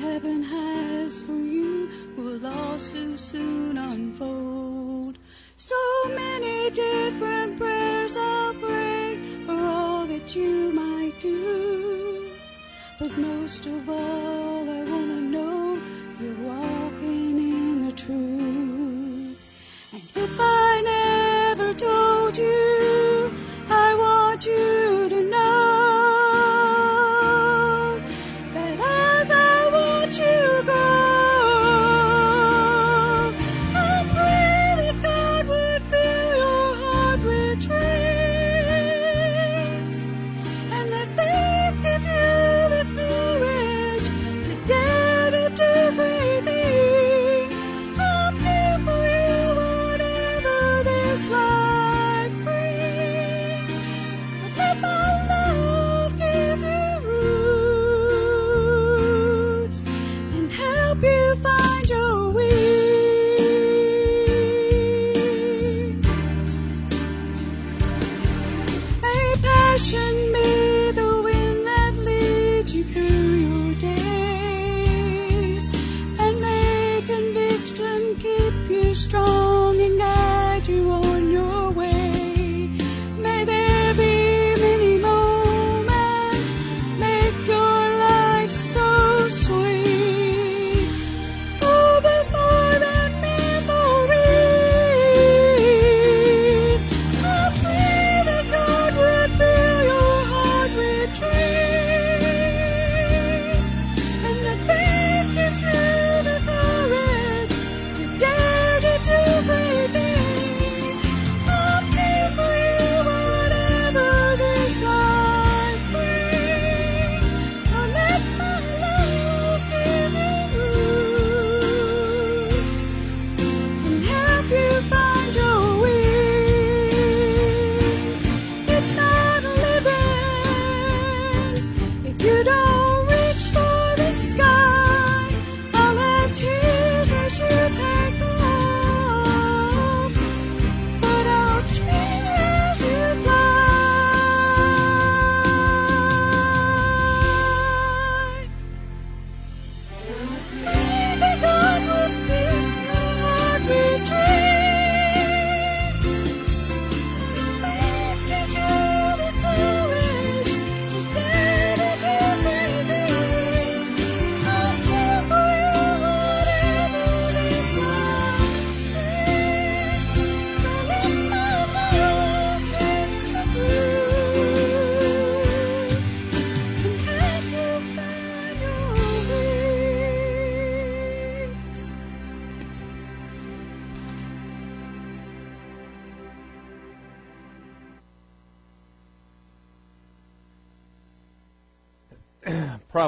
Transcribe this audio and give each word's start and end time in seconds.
heaven 0.00 0.42
has 0.42 1.22
for 1.22 1.32
you 1.32 1.90
will 2.16 2.46
also 2.46 3.16
soon 3.16 3.76
unfold. 3.76 4.09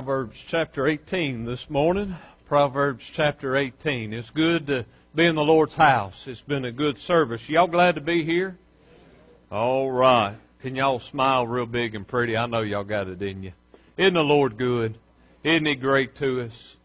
Proverbs 0.02 0.42
chapter 0.48 0.88
18 0.88 1.44
this 1.44 1.70
morning. 1.70 2.16
Proverbs 2.48 3.08
chapter 3.08 3.56
18. 3.56 4.12
It's 4.12 4.30
good 4.30 4.66
to 4.66 4.84
be 5.14 5.26
in 5.26 5.36
the 5.36 5.44
Lord's 5.44 5.76
house. 5.76 6.26
It's 6.26 6.40
been 6.40 6.64
a 6.64 6.72
good 6.72 6.98
service. 6.98 7.48
Y'all 7.48 7.68
glad 7.68 7.94
to 7.94 8.00
be 8.00 8.24
here? 8.24 8.58
All 9.52 9.88
right. 9.88 10.34
Can 10.60 10.74
y'all 10.74 10.98
smile 10.98 11.46
real 11.46 11.66
big 11.66 11.94
and 11.94 12.04
pretty? 12.04 12.36
I 12.36 12.46
know 12.46 12.62
y'all 12.62 12.82
got 12.82 13.06
it 13.06 13.22
in 13.22 13.44
you. 13.44 13.52
Isn't 13.96 14.14
the 14.14 14.24
Lord 14.24 14.56
good? 14.56 14.98
Isn't 15.44 15.66
He 15.66 15.76
great 15.76 16.16
to 16.16 16.40
us? 16.40 16.76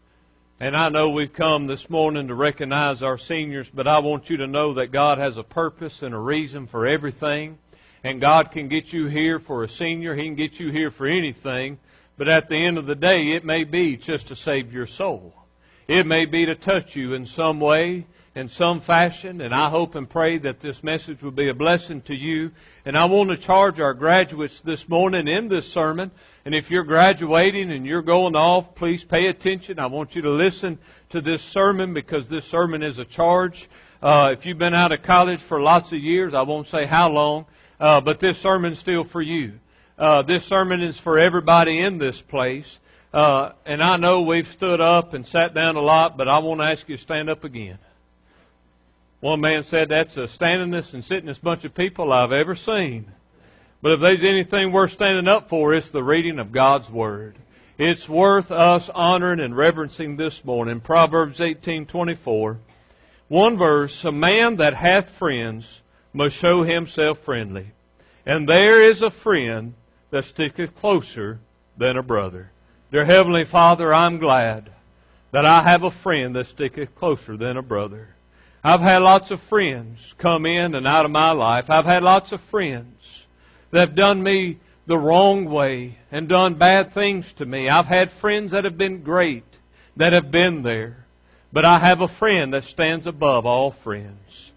And 0.60 0.76
I 0.76 0.88
know 0.88 1.10
we've 1.10 1.32
come 1.32 1.66
this 1.66 1.90
morning 1.90 2.28
to 2.28 2.36
recognize 2.36 3.02
our 3.02 3.18
seniors, 3.18 3.68
but 3.68 3.88
I 3.88 3.98
want 3.98 4.30
you 4.30 4.36
to 4.36 4.46
know 4.46 4.74
that 4.74 4.92
God 4.92 5.18
has 5.18 5.38
a 5.38 5.42
purpose 5.42 6.02
and 6.02 6.14
a 6.14 6.18
reason 6.18 6.68
for 6.68 6.86
everything. 6.86 7.58
And 8.04 8.20
God 8.20 8.52
can 8.52 8.68
get 8.68 8.92
you 8.92 9.06
here 9.06 9.40
for 9.40 9.64
a 9.64 9.68
senior. 9.68 10.14
He 10.14 10.22
can 10.22 10.36
get 10.36 10.60
you 10.60 10.70
here 10.70 10.92
for 10.92 11.04
anything. 11.04 11.78
But 12.18 12.28
at 12.28 12.48
the 12.48 12.56
end 12.56 12.78
of 12.78 12.86
the 12.86 12.96
day, 12.96 13.30
it 13.30 13.44
may 13.44 13.62
be 13.62 13.96
just 13.96 14.28
to 14.28 14.36
save 14.36 14.72
your 14.72 14.88
soul. 14.88 15.32
It 15.86 16.04
may 16.04 16.26
be 16.26 16.46
to 16.46 16.56
touch 16.56 16.96
you 16.96 17.14
in 17.14 17.26
some 17.26 17.60
way, 17.60 18.06
in 18.34 18.48
some 18.48 18.80
fashion, 18.80 19.40
and 19.40 19.54
I 19.54 19.70
hope 19.70 19.94
and 19.94 20.10
pray 20.10 20.38
that 20.38 20.58
this 20.58 20.82
message 20.82 21.22
will 21.22 21.30
be 21.30 21.48
a 21.48 21.54
blessing 21.54 22.00
to 22.02 22.14
you. 22.16 22.50
And 22.84 22.98
I 22.98 23.04
want 23.04 23.30
to 23.30 23.36
charge 23.36 23.78
our 23.78 23.94
graduates 23.94 24.60
this 24.62 24.88
morning 24.88 25.28
in 25.28 25.46
this 25.46 25.70
sermon. 25.70 26.10
And 26.44 26.56
if 26.56 26.72
you're 26.72 26.82
graduating 26.82 27.70
and 27.70 27.86
you're 27.86 28.02
going 28.02 28.34
off, 28.34 28.74
please 28.74 29.04
pay 29.04 29.28
attention. 29.28 29.78
I 29.78 29.86
want 29.86 30.16
you 30.16 30.22
to 30.22 30.30
listen 30.30 30.80
to 31.10 31.20
this 31.20 31.40
sermon 31.40 31.94
because 31.94 32.28
this 32.28 32.46
sermon 32.46 32.82
is 32.82 32.98
a 32.98 33.04
charge. 33.04 33.68
Uh, 34.02 34.30
if 34.32 34.44
you've 34.44 34.58
been 34.58 34.74
out 34.74 34.90
of 34.90 35.04
college 35.04 35.40
for 35.40 35.60
lots 35.62 35.92
of 35.92 36.00
years, 36.00 36.34
I 36.34 36.42
won't 36.42 36.66
say 36.66 36.84
how 36.84 37.10
long, 37.10 37.46
uh, 37.78 38.00
but 38.00 38.18
this 38.18 38.38
sermon's 38.38 38.80
still 38.80 39.04
for 39.04 39.22
you. 39.22 39.60
Uh, 39.98 40.22
this 40.22 40.44
sermon 40.44 40.80
is 40.80 40.96
for 40.96 41.18
everybody 41.18 41.80
in 41.80 41.98
this 41.98 42.20
place. 42.20 42.78
Uh, 43.12 43.50
and 43.66 43.82
I 43.82 43.96
know 43.96 44.22
we've 44.22 44.46
stood 44.46 44.80
up 44.80 45.12
and 45.12 45.26
sat 45.26 45.54
down 45.54 45.74
a 45.74 45.80
lot, 45.80 46.16
but 46.16 46.28
I 46.28 46.38
want 46.38 46.60
to 46.60 46.66
ask 46.66 46.88
you 46.88 46.96
to 46.96 47.02
stand 47.02 47.28
up 47.28 47.42
again. 47.42 47.78
One 49.18 49.40
man 49.40 49.64
said 49.64 49.88
that's 49.88 50.14
the 50.14 50.28
standingest 50.28 50.94
and 50.94 51.02
sittingest 51.02 51.42
bunch 51.42 51.64
of 51.64 51.74
people 51.74 52.12
I've 52.12 52.30
ever 52.30 52.54
seen. 52.54 53.10
But 53.82 53.92
if 53.92 54.00
there's 54.00 54.22
anything 54.22 54.70
worth 54.70 54.92
standing 54.92 55.26
up 55.26 55.48
for, 55.48 55.74
it's 55.74 55.90
the 55.90 56.04
reading 56.04 56.38
of 56.38 56.52
God's 56.52 56.88
Word. 56.88 57.34
It's 57.76 58.08
worth 58.08 58.52
us 58.52 58.88
honoring 58.88 59.40
and 59.40 59.56
reverencing 59.56 60.16
this 60.16 60.44
morning. 60.44 60.78
Proverbs 60.78 61.40
18:24. 61.40 62.58
One 63.26 63.56
verse, 63.56 64.04
a 64.04 64.12
man 64.12 64.56
that 64.56 64.74
hath 64.74 65.10
friends 65.10 65.82
must 66.12 66.36
show 66.36 66.62
himself 66.62 67.18
friendly. 67.18 67.66
And 68.24 68.48
there 68.48 68.82
is 68.82 69.02
a 69.02 69.10
friend 69.10 69.74
that 70.10 70.24
sticketh 70.24 70.74
closer 70.76 71.38
than 71.76 71.96
a 71.96 72.02
brother. 72.02 72.50
Dear 72.90 73.04
Heavenly 73.04 73.44
Father, 73.44 73.92
I'm 73.92 74.18
glad 74.18 74.70
that 75.30 75.44
I 75.44 75.62
have 75.62 75.82
a 75.82 75.90
friend 75.90 76.34
that 76.36 76.46
sticketh 76.46 76.94
closer 76.94 77.36
than 77.36 77.56
a 77.56 77.62
brother. 77.62 78.08
I've 78.64 78.80
had 78.80 79.02
lots 79.02 79.30
of 79.30 79.40
friends 79.42 80.14
come 80.18 80.46
in 80.46 80.74
and 80.74 80.86
out 80.86 81.04
of 81.04 81.10
my 81.10 81.30
life. 81.32 81.70
I've 81.70 81.84
had 81.84 82.02
lots 82.02 82.32
of 82.32 82.40
friends 82.40 83.26
that 83.70 83.80
have 83.80 83.94
done 83.94 84.22
me 84.22 84.58
the 84.86 84.98
wrong 84.98 85.44
way 85.44 85.98
and 86.10 86.28
done 86.28 86.54
bad 86.54 86.92
things 86.92 87.32
to 87.34 87.46
me. 87.46 87.68
I've 87.68 87.86
had 87.86 88.10
friends 88.10 88.52
that 88.52 88.64
have 88.64 88.78
been 88.78 89.02
great 89.02 89.44
that 89.98 90.12
have 90.12 90.30
been 90.30 90.62
there. 90.62 91.04
But 91.52 91.64
I 91.64 91.78
have 91.78 92.00
a 92.00 92.08
friend 92.08 92.54
that 92.54 92.64
stands 92.64 93.06
above 93.06 93.46
all 93.46 93.70
friends. 93.70 94.52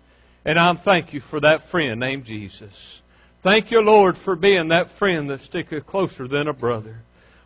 And 0.45 0.57
I'm 0.57 0.77
thank 0.77 1.13
you 1.13 1.19
for 1.19 1.39
that 1.39 1.63
friend 1.63 1.99
named 1.99 2.25
Jesus. 2.25 3.00
Thank 3.41 3.71
you, 3.71 3.81
Lord, 3.81 4.17
for 4.17 4.35
being 4.35 4.67
that 4.67 4.91
friend 4.91 5.29
that 5.31 5.41
sticketh 5.41 5.87
closer 5.87 6.27
than 6.27 6.47
a 6.47 6.53
brother. 6.53 6.97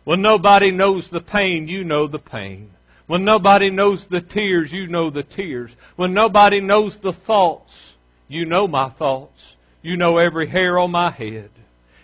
When 0.04 0.20
nobody 0.20 0.70
knows 0.70 1.08
the 1.08 1.22
pain, 1.22 1.68
you 1.68 1.84
know 1.84 2.06
the 2.06 2.18
pain. 2.18 2.70
When 3.06 3.24
nobody 3.24 3.70
knows 3.70 4.06
the 4.06 4.20
tears, 4.20 4.72
you 4.72 4.88
know 4.88 5.08
the 5.08 5.22
tears. 5.22 5.74
When 5.96 6.12
nobody 6.12 6.60
knows 6.60 6.98
the 6.98 7.14
thoughts, 7.14 7.94
you 8.28 8.44
know 8.44 8.68
my 8.68 8.90
thoughts. 8.90 9.56
You 9.80 9.96
know 9.96 10.18
every 10.18 10.46
hair 10.46 10.78
on 10.78 10.90
my 10.90 11.10
head. 11.10 11.50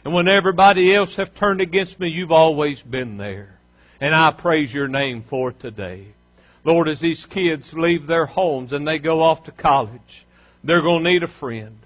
And 0.05 0.15
when 0.15 0.27
everybody 0.27 0.95
else 0.95 1.17
have 1.17 1.35
turned 1.35 1.61
against 1.61 2.01
me, 2.01 2.09
you've 2.09 2.33
always 2.33 2.81
been 2.81 3.19
there. 3.19 3.59
And 4.01 4.15
I 4.15 4.31
praise 4.31 4.73
your 4.73 4.89
name 4.89 5.23
for 5.23 5.53
today. 5.53 6.07
Lord, 6.65 6.89
as 6.89 7.01
these 7.01 7.27
kids 7.27 7.75
leave 7.75 8.07
their 8.07 8.27
homes 8.27 8.73
and 8.73 8.87
they 8.87 8.99
go 8.99 9.21
off 9.21 9.45
to 9.45 9.53
college, 9.53 10.25
they're 10.65 10.81
going 10.81 11.05
to 11.05 11.11
need 11.11 11.23
a 11.25 11.29
friend. 11.29 11.79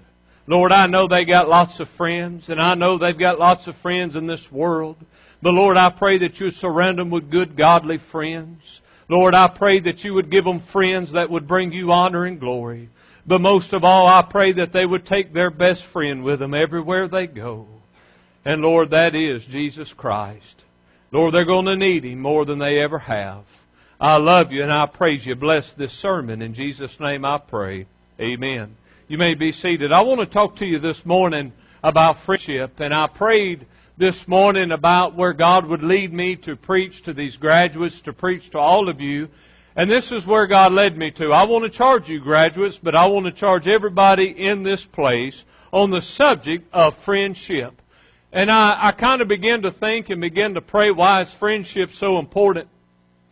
Lord, 0.46 0.70
I 0.70 0.86
know 0.86 1.08
they 1.08 1.24
got 1.24 1.48
lots 1.48 1.80
of 1.80 1.88
friends, 1.88 2.48
and 2.50 2.60
I 2.60 2.74
know 2.74 2.98
they've 2.98 3.16
got 3.16 3.40
lots 3.40 3.66
of 3.66 3.76
friends 3.76 4.14
in 4.14 4.26
this 4.26 4.50
world. 4.50 4.96
But 5.42 5.54
Lord, 5.54 5.76
I 5.76 5.90
pray 5.90 6.18
that 6.18 6.38
you 6.38 6.50
surround 6.50 6.98
them 6.98 7.10
with 7.10 7.30
good, 7.30 7.56
godly 7.56 7.98
friends. 7.98 8.80
Lord, 9.08 9.34
I 9.34 9.48
pray 9.48 9.80
that 9.80 10.04
you 10.04 10.14
would 10.14 10.30
give 10.30 10.44
them 10.44 10.60
friends 10.60 11.12
that 11.12 11.30
would 11.30 11.46
bring 11.46 11.72
you 11.72 11.92
honor 11.92 12.24
and 12.24 12.40
glory. 12.40 12.88
But 13.26 13.40
most 13.40 13.72
of 13.72 13.84
all, 13.84 14.06
I 14.06 14.22
pray 14.22 14.52
that 14.52 14.72
they 14.72 14.86
would 14.86 15.04
take 15.04 15.32
their 15.32 15.50
best 15.50 15.82
friend 15.82 16.22
with 16.22 16.38
them 16.38 16.54
everywhere 16.54 17.08
they 17.08 17.26
go. 17.26 17.66
And 18.44 18.62
Lord, 18.62 18.90
that 18.90 19.16
is 19.16 19.44
Jesus 19.44 19.92
Christ. 19.92 20.62
Lord, 21.10 21.34
they're 21.34 21.44
going 21.44 21.66
to 21.66 21.76
need 21.76 22.04
Him 22.04 22.20
more 22.20 22.44
than 22.44 22.58
they 22.58 22.80
ever 22.80 22.98
have. 23.00 23.44
I 24.00 24.18
love 24.18 24.52
you 24.52 24.62
and 24.62 24.72
I 24.72 24.86
praise 24.86 25.26
you. 25.26 25.34
Bless 25.34 25.72
this 25.72 25.92
sermon. 25.92 26.42
In 26.42 26.54
Jesus' 26.54 27.00
name 27.00 27.24
I 27.24 27.38
pray. 27.38 27.86
Amen. 28.20 28.76
You 29.08 29.18
may 29.18 29.34
be 29.34 29.52
seated. 29.52 29.92
I 29.92 30.00
want 30.00 30.18
to 30.18 30.26
talk 30.26 30.56
to 30.56 30.66
you 30.66 30.80
this 30.80 31.06
morning 31.06 31.52
about 31.80 32.18
friendship, 32.18 32.80
and 32.80 32.92
I 32.92 33.06
prayed 33.06 33.64
this 33.96 34.26
morning 34.26 34.72
about 34.72 35.14
where 35.14 35.32
God 35.32 35.64
would 35.66 35.84
lead 35.84 36.12
me 36.12 36.34
to 36.38 36.56
preach 36.56 37.02
to 37.02 37.12
these 37.12 37.36
graduates, 37.36 38.00
to 38.00 38.12
preach 38.12 38.50
to 38.50 38.58
all 38.58 38.88
of 38.88 39.00
you. 39.00 39.28
And 39.76 39.88
this 39.88 40.10
is 40.10 40.26
where 40.26 40.48
God 40.48 40.72
led 40.72 40.96
me 40.96 41.12
to. 41.12 41.32
I 41.32 41.44
want 41.44 41.62
to 41.62 41.70
charge 41.70 42.08
you 42.08 42.18
graduates, 42.18 42.78
but 42.82 42.96
I 42.96 43.06
want 43.06 43.26
to 43.26 43.32
charge 43.32 43.68
everybody 43.68 44.26
in 44.26 44.64
this 44.64 44.84
place 44.84 45.44
on 45.72 45.90
the 45.90 46.02
subject 46.02 46.74
of 46.74 46.96
friendship. 46.96 47.80
And 48.32 48.50
I, 48.50 48.88
I 48.88 48.90
kind 48.90 49.22
of 49.22 49.28
began 49.28 49.62
to 49.62 49.70
think 49.70 50.10
and 50.10 50.20
begin 50.20 50.54
to 50.54 50.60
pray 50.60 50.90
why 50.90 51.20
is 51.20 51.32
friendship 51.32 51.92
so 51.92 52.18
important 52.18 52.66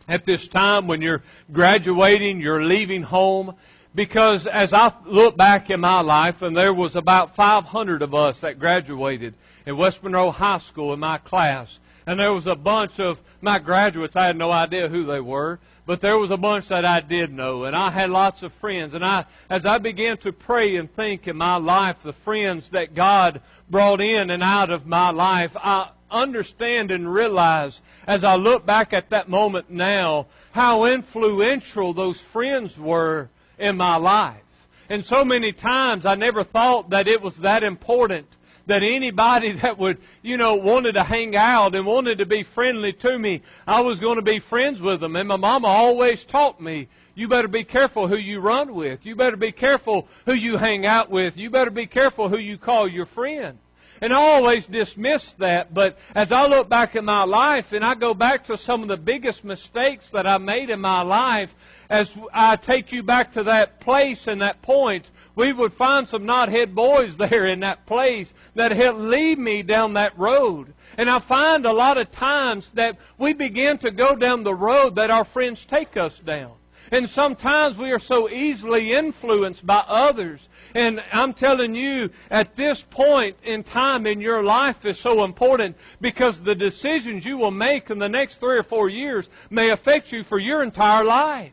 at 0.07 0.23
this 0.23 0.47
time 0.47 0.87
when 0.87 1.01
you're 1.01 1.21
graduating, 1.51 2.39
you're 2.39 2.63
leaving 2.63 3.01
home. 3.01 3.55
Because 3.95 4.45
as 4.45 4.73
I 4.73 4.91
look 5.05 5.37
back 5.37 5.69
in 5.69 5.79
my 5.79 6.01
life, 6.01 6.41
and 6.41 6.55
there 6.55 6.73
was 6.73 6.97
about 6.97 7.35
500 7.35 8.01
of 8.01 8.13
us 8.13 8.41
that 8.41 8.59
graduated, 8.59 9.33
in 9.65 9.77
West 9.77 10.03
Monroe 10.03 10.31
High 10.31 10.59
School 10.59 10.93
in 10.93 10.99
my 10.99 11.17
class. 11.17 11.79
And 12.05 12.19
there 12.19 12.33
was 12.33 12.45
a 12.45 12.55
bunch 12.55 12.99
of 12.99 13.19
my 13.41 13.57
graduates, 13.57 14.15
I 14.15 14.27
had 14.27 14.37
no 14.37 14.51
idea 14.51 14.89
who 14.89 15.05
they 15.05 15.19
were, 15.19 15.59
but 15.85 16.01
there 16.01 16.17
was 16.17 16.29
a 16.29 16.37
bunch 16.37 16.67
that 16.67 16.85
I 16.85 16.99
did 16.99 17.31
know. 17.31 17.63
And 17.63 17.75
I 17.75 17.89
had 17.89 18.09
lots 18.09 18.43
of 18.43 18.53
friends. 18.53 18.93
And 18.93 19.03
I, 19.03 19.25
as 19.49 19.65
I 19.65 19.77
began 19.77 20.17
to 20.17 20.31
pray 20.31 20.75
and 20.75 20.93
think 20.93 21.27
in 21.27 21.37
my 21.37 21.55
life, 21.55 22.03
the 22.03 22.13
friends 22.13 22.69
that 22.71 22.95
God 22.95 23.41
brought 23.69 24.01
in 24.01 24.29
and 24.29 24.43
out 24.43 24.71
of 24.71 24.85
my 24.85 25.11
life, 25.11 25.55
I 25.55 25.89
understand 26.11 26.91
and 26.91 27.11
realize 27.11 27.81
as 28.07 28.23
I 28.23 28.35
look 28.35 28.65
back 28.65 28.93
at 28.93 29.09
that 29.09 29.29
moment 29.29 29.69
now, 29.69 30.27
how 30.51 30.85
influential 30.85 31.93
those 31.93 32.19
friends 32.19 32.77
were 32.77 33.29
in 33.57 33.77
my 33.77 33.97
life. 33.97 34.41
And 34.89 35.05
so 35.05 35.25
many 35.25 35.51
times 35.51 36.05
I 36.05 36.15
never 36.15 36.43
thought 36.43 36.91
that 36.91 37.07
it 37.07 37.21
was 37.21 37.37
that 37.37 37.63
important 37.63 38.27
that 38.67 38.83
anybody 38.83 39.51
that 39.63 39.77
would, 39.77 39.97
you 40.21 40.37
know, 40.37 40.55
wanted 40.55 40.93
to 40.93 41.03
hang 41.03 41.35
out 41.35 41.75
and 41.75 41.85
wanted 41.85 42.19
to 42.19 42.25
be 42.25 42.43
friendly 42.43 42.93
to 42.93 43.17
me, 43.17 43.41
I 43.67 43.81
was 43.81 43.99
going 43.99 44.17
to 44.17 44.21
be 44.21 44.39
friends 44.39 44.81
with 44.81 44.99
them. 44.99 45.15
And 45.15 45.27
my 45.27 45.37
mama 45.37 45.67
always 45.67 46.23
taught 46.23 46.59
me, 46.59 46.87
you 47.15 47.27
better 47.27 47.47
be 47.47 47.63
careful 47.63 48.07
who 48.07 48.17
you 48.17 48.41
run 48.41 48.73
with. 48.73 49.05
You 49.05 49.15
better 49.15 49.37
be 49.37 49.51
careful 49.51 50.07
who 50.25 50.33
you 50.33 50.57
hang 50.57 50.85
out 50.85 51.09
with. 51.09 51.37
You 51.37 51.49
better 51.49 51.71
be 51.71 51.87
careful 51.87 52.27
who 52.27 52.37
you 52.37 52.57
call 52.57 52.87
your 52.87 53.05
friend. 53.05 53.57
And 54.01 54.13
I 54.13 54.17
always 54.17 54.65
dismissed 54.65 55.39
that, 55.39 55.73
but 55.73 55.97
as 56.13 56.31
I 56.31 56.47
look 56.47 56.67
back 56.67 56.95
in 56.95 57.05
my 57.05 57.23
life 57.23 57.71
and 57.71 57.83
I 57.83 57.95
go 57.95 58.13
back 58.13 58.45
to 58.45 58.57
some 58.57 58.81
of 58.81 58.89
the 58.89 58.97
biggest 58.97 59.45
mistakes 59.45 60.09
that 60.09 60.27
I 60.27 60.37
made 60.37 60.69
in 60.69 60.81
my 60.81 61.01
life, 61.01 61.55
as 61.89 62.17
I 62.33 62.55
take 62.57 62.91
you 62.91 63.03
back 63.03 63.33
to 63.33 63.43
that 63.43 63.79
place 63.79 64.27
and 64.27 64.41
that 64.41 64.61
point, 64.61 65.09
we 65.35 65.53
would 65.53 65.73
find 65.73 66.09
some 66.09 66.25
knothead 66.25 66.73
boys 66.73 67.15
there 67.17 67.45
in 67.45 67.61
that 67.61 67.85
place 67.85 68.33
that 68.55 68.71
help 68.71 68.97
lead 68.97 69.39
me 69.39 69.63
down 69.63 69.93
that 69.93 70.17
road. 70.17 70.73
And 70.97 71.09
I 71.09 71.19
find 71.19 71.65
a 71.65 71.73
lot 71.73 71.97
of 71.97 72.11
times 72.11 72.69
that 72.71 72.97
we 73.17 73.33
begin 73.33 73.77
to 73.79 73.91
go 73.91 74.15
down 74.15 74.43
the 74.43 74.53
road 74.53 74.95
that 74.95 75.11
our 75.11 75.25
friends 75.25 75.63
take 75.63 75.95
us 75.95 76.17
down. 76.19 76.51
And 76.91 77.09
sometimes 77.09 77.77
we 77.77 77.91
are 77.91 77.99
so 77.99 78.29
easily 78.29 78.93
influenced 78.93 79.65
by 79.65 79.83
others. 79.87 80.47
And 80.73 81.03
I'm 81.11 81.33
telling 81.33 81.75
you, 81.75 82.11
at 82.29 82.55
this 82.55 82.81
point 82.81 83.37
in 83.43 83.63
time 83.63 84.05
in 84.05 84.21
your 84.21 84.43
life 84.43 84.85
is 84.85 84.99
so 84.99 85.23
important 85.23 85.77
because 85.99 86.41
the 86.41 86.55
decisions 86.55 87.25
you 87.25 87.37
will 87.37 87.51
make 87.51 87.89
in 87.89 87.99
the 87.99 88.09
next 88.09 88.39
three 88.39 88.57
or 88.57 88.63
four 88.63 88.89
years 88.89 89.29
may 89.49 89.69
affect 89.69 90.11
you 90.11 90.23
for 90.23 90.37
your 90.37 90.61
entire 90.63 91.03
life. 91.03 91.51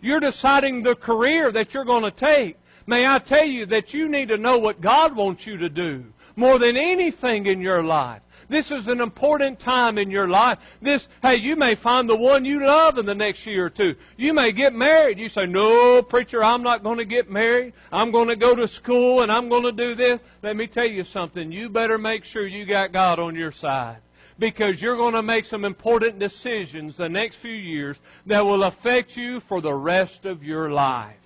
You're 0.00 0.20
deciding 0.20 0.82
the 0.82 0.96
career 0.96 1.50
that 1.52 1.74
you're 1.74 1.84
going 1.84 2.04
to 2.04 2.10
take. 2.10 2.56
May 2.86 3.06
I 3.06 3.18
tell 3.18 3.46
you 3.46 3.66
that 3.66 3.94
you 3.94 4.08
need 4.08 4.28
to 4.28 4.36
know 4.36 4.58
what 4.58 4.80
God 4.80 5.14
wants 5.14 5.46
you 5.46 5.58
to 5.58 5.68
do 5.68 6.12
more 6.34 6.58
than 6.58 6.76
anything 6.76 7.46
in 7.46 7.60
your 7.60 7.82
life. 7.82 8.22
This 8.52 8.70
is 8.70 8.86
an 8.86 9.00
important 9.00 9.60
time 9.60 9.96
in 9.96 10.10
your 10.10 10.28
life. 10.28 10.58
This, 10.82 11.08
hey, 11.22 11.36
you 11.36 11.56
may 11.56 11.74
find 11.74 12.06
the 12.06 12.16
one 12.16 12.44
you 12.44 12.66
love 12.66 12.98
in 12.98 13.06
the 13.06 13.14
next 13.14 13.46
year 13.46 13.64
or 13.64 13.70
two. 13.70 13.96
You 14.18 14.34
may 14.34 14.52
get 14.52 14.74
married. 14.74 15.18
You 15.18 15.30
say, 15.30 15.46
no, 15.46 16.02
preacher, 16.02 16.44
I'm 16.44 16.62
not 16.62 16.82
going 16.82 16.98
to 16.98 17.06
get 17.06 17.30
married. 17.30 17.72
I'm 17.90 18.10
going 18.10 18.28
to 18.28 18.36
go 18.36 18.54
to 18.54 18.68
school 18.68 19.22
and 19.22 19.32
I'm 19.32 19.48
going 19.48 19.62
to 19.62 19.72
do 19.72 19.94
this. 19.94 20.20
Let 20.42 20.54
me 20.54 20.66
tell 20.66 20.84
you 20.84 21.02
something. 21.02 21.50
You 21.50 21.70
better 21.70 21.96
make 21.96 22.26
sure 22.26 22.46
you 22.46 22.66
got 22.66 22.92
God 22.92 23.18
on 23.18 23.36
your 23.36 23.52
side 23.52 23.96
because 24.38 24.82
you're 24.82 24.98
going 24.98 25.14
to 25.14 25.22
make 25.22 25.46
some 25.46 25.64
important 25.64 26.18
decisions 26.18 26.98
the 26.98 27.08
next 27.08 27.36
few 27.36 27.54
years 27.54 27.96
that 28.26 28.44
will 28.44 28.64
affect 28.64 29.16
you 29.16 29.40
for 29.40 29.62
the 29.62 29.72
rest 29.72 30.26
of 30.26 30.44
your 30.44 30.70
life. 30.70 31.21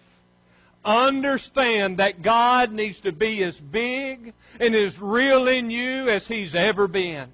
Understand 0.86 1.98
that 1.98 2.22
God 2.22 2.70
needs 2.70 3.00
to 3.00 3.10
be 3.10 3.42
as 3.42 3.60
big 3.60 4.32
and 4.60 4.74
as 4.74 5.00
real 5.00 5.48
in 5.48 5.70
you 5.70 6.08
as 6.08 6.28
He's 6.28 6.54
ever 6.54 6.86
been. 6.86 7.28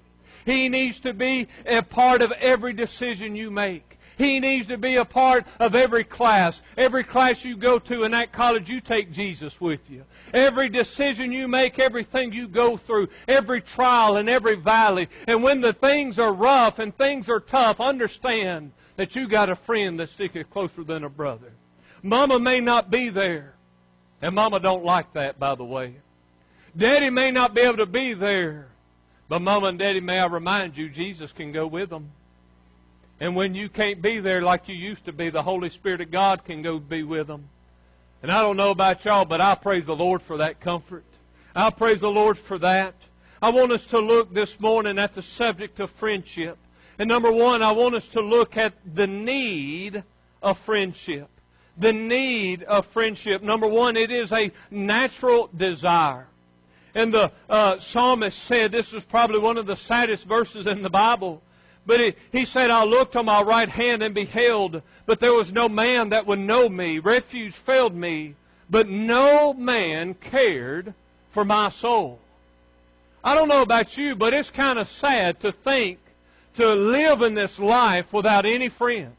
He 0.47 0.71
needs 0.71 1.00
to 1.00 1.12
be 1.12 1.49
a 1.66 1.82
part 1.82 2.23
of 2.23 2.32
every 2.32 2.73
decision 2.73 3.37
you 3.37 3.50
make. 3.50 3.99
He 4.16 4.40
needs 4.40 4.68
to 4.68 4.78
be 4.78 4.97
a 4.97 5.04
part 5.04 5.47
of 5.59 5.75
every 5.75 6.04
class. 6.04 6.62
Every 6.76 7.04
class 7.04 7.44
you 7.44 7.56
go 7.56 7.78
to 7.78 8.04
in 8.04 8.12
that 8.12 8.32
college, 8.32 8.71
you 8.71 8.80
take 8.80 9.12
Jesus 9.12 9.61
with 9.61 9.90
you. 9.90 10.04
Every 10.32 10.68
decision 10.68 11.32
you 11.32 11.49
make, 11.49 11.78
everything 11.78 12.32
you 12.32 12.49
go 12.49 12.76
through, 12.76 13.09
every 13.26 13.61
trial 13.61 14.16
and 14.16 14.28
every 14.28 14.56
valley. 14.56 15.09
And 15.26 15.42
when 15.42 15.61
the 15.61 15.73
things 15.73 16.18
are 16.18 16.32
rough 16.32 16.78
and 16.78 16.97
things 16.97 17.28
are 17.28 17.40
tough, 17.40 17.80
understand 17.80 18.73
that 18.97 19.16
you 19.16 19.28
got 19.28 19.50
a 19.50 19.56
friend 19.56 20.00
that 20.00 20.11
sticketh 20.11 20.50
closer 20.50 20.85
than 20.85 21.04
a 21.04 21.11
brother. 21.11 21.52
Mama 22.02 22.38
may 22.38 22.61
not 22.61 22.90
be 22.90 23.09
there. 23.09 23.54
And 24.21 24.35
Mama 24.35 24.61
don't 24.61 24.85
like 24.85 25.12
that, 25.14 25.38
by 25.38 25.54
the 25.54 25.64
way. 25.64 25.94
Daddy 26.76 27.11
may 27.11 27.30
not 27.30 27.54
be 27.54 27.62
able 27.62 27.78
to 27.78 27.87
be 27.87 28.14
there. 28.14 28.68
But 29.28 29.42
Mama 29.42 29.68
and 29.68 29.78
Daddy, 29.78 30.00
may 30.00 30.18
I 30.18 30.26
remind 30.26 30.76
you, 30.76 30.88
Jesus 30.88 31.32
can 31.32 31.52
go 31.52 31.66
with 31.66 31.90
them. 31.90 32.11
And 33.21 33.37
when 33.37 33.54
you 33.54 33.68
can't 33.68 34.02
be 34.02 34.21
there 34.21 34.42
like 34.42 34.68
you 34.68 34.75
used 34.75 35.04
to 35.04 35.12
be, 35.12 35.30
the 35.30 35.42
Holy 35.42 35.71
Spirit 35.71 36.00
of 36.00 36.11
God 36.11 36.44
can 36.44 36.62
go 36.62 36.78
be 36.78 37.02
with 37.02 37.28
them. 37.28 37.49
And 38.23 38.30
I 38.30 38.42
don't 38.42 38.56
know 38.56 38.71
about 38.71 39.04
y'all, 39.04 39.25
but 39.25 39.40
I 39.40 39.54
praise 39.54 39.87
the 39.87 39.97
Lord 39.97 40.23
for 40.23 40.38
that 40.38 40.61
comfort. 40.61 41.04
I 41.54 41.71
praise 41.71 42.00
the 42.00 42.11
Lord 42.11 42.38
for 42.38 42.59
that. 42.59 42.94
I 43.40 43.50
want 43.50 43.73
us 43.73 43.87
to 43.88 43.99
look 43.99 44.32
this 44.32 44.59
morning 44.61 44.99
at 44.99 45.14
the 45.14 45.23
subject 45.23 45.80
of 45.80 45.90
friendship. 45.90 46.56
And 46.99 47.09
number 47.09 47.32
one, 47.32 47.62
I 47.62 47.73
want 47.73 47.94
us 47.94 48.06
to 48.09 48.21
look 48.21 48.56
at 48.56 48.73
the 48.94 49.06
need 49.06 50.02
of 50.42 50.59
friendship 50.59 51.28
the 51.76 51.93
need 51.93 52.62
of 52.62 52.87
friendship. 52.87 53.43
Number 53.43 53.67
one, 53.67 53.97
it 53.97 54.11
is 54.11 54.33
a 54.33 54.52
natural 54.71 55.49
desire. 55.57 56.26
And 56.95 57.12
the 57.12 57.33
uh, 57.49 57.79
psalmist 57.79 58.38
said, 58.38 58.71
this 58.71 58.93
is 58.93 59.02
probably 59.05 59.38
one 59.38 59.57
of 59.57 59.67
the 59.67 59.76
saddest 59.76 60.25
verses 60.25 60.67
in 60.67 60.83
the 60.83 60.91
Bible. 60.91 61.41
But 61.87 62.00
he, 62.00 62.14
he 62.31 62.45
said, 62.45 62.71
I 62.71 62.85
looked 62.85 63.17
on 63.17 63.25
my 63.25 63.43
right 63.43 63.69
hand 63.69 64.02
and 64.02 64.14
beheld, 64.14 64.83
but 65.07 65.19
there 65.19 65.33
was 65.33 65.52
no 65.52 65.69
man 65.69 66.11
that 66.11 66.26
would 66.26 66.38
know 66.38 66.69
me. 66.69 66.99
Refuge 66.99 67.55
failed 67.55 67.95
me, 67.95 68.35
but 68.69 68.88
no 68.88 69.55
man 69.55 70.14
cared 70.14 70.95
for 71.31 71.45
my 71.45 71.71
soul. 71.71 72.19
I 73.25 73.35
don't 73.35 73.49
know 73.49 73.62
about 73.62 73.97
you, 73.97 74.14
but 74.14 74.35
it's 74.35 74.50
kind 74.50 74.79
of 74.79 74.88
sad 74.88 75.41
to 75.41 75.52
think 75.52 75.99
to 76.55 76.75
live 76.75 77.23
in 77.23 77.35
this 77.35 77.59
life 77.59 78.12
without 78.12 78.45
any 78.45 78.69
friends 78.69 79.17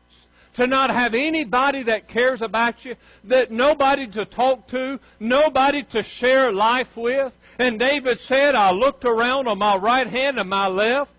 to 0.55 0.67
not 0.67 0.89
have 0.89 1.13
anybody 1.13 1.83
that 1.83 2.07
cares 2.07 2.41
about 2.41 2.86
you, 2.86 2.95
that 3.25 3.51
nobody 3.51 4.07
to 4.07 4.25
talk 4.25 4.67
to, 4.67 5.00
nobody 5.19 5.83
to 5.83 6.03
share 6.03 6.51
life 6.51 6.95
with. 6.95 7.38
And 7.60 7.79
David 7.79 8.19
said, 8.19 8.55
I 8.55 8.72
looked 8.72 9.05
around 9.05 9.48
on 9.48 9.57
my 9.57 9.77
right 9.77 10.07
hand 10.07 10.39
and 10.39 10.50
my 10.50 10.67
left. 10.67 11.12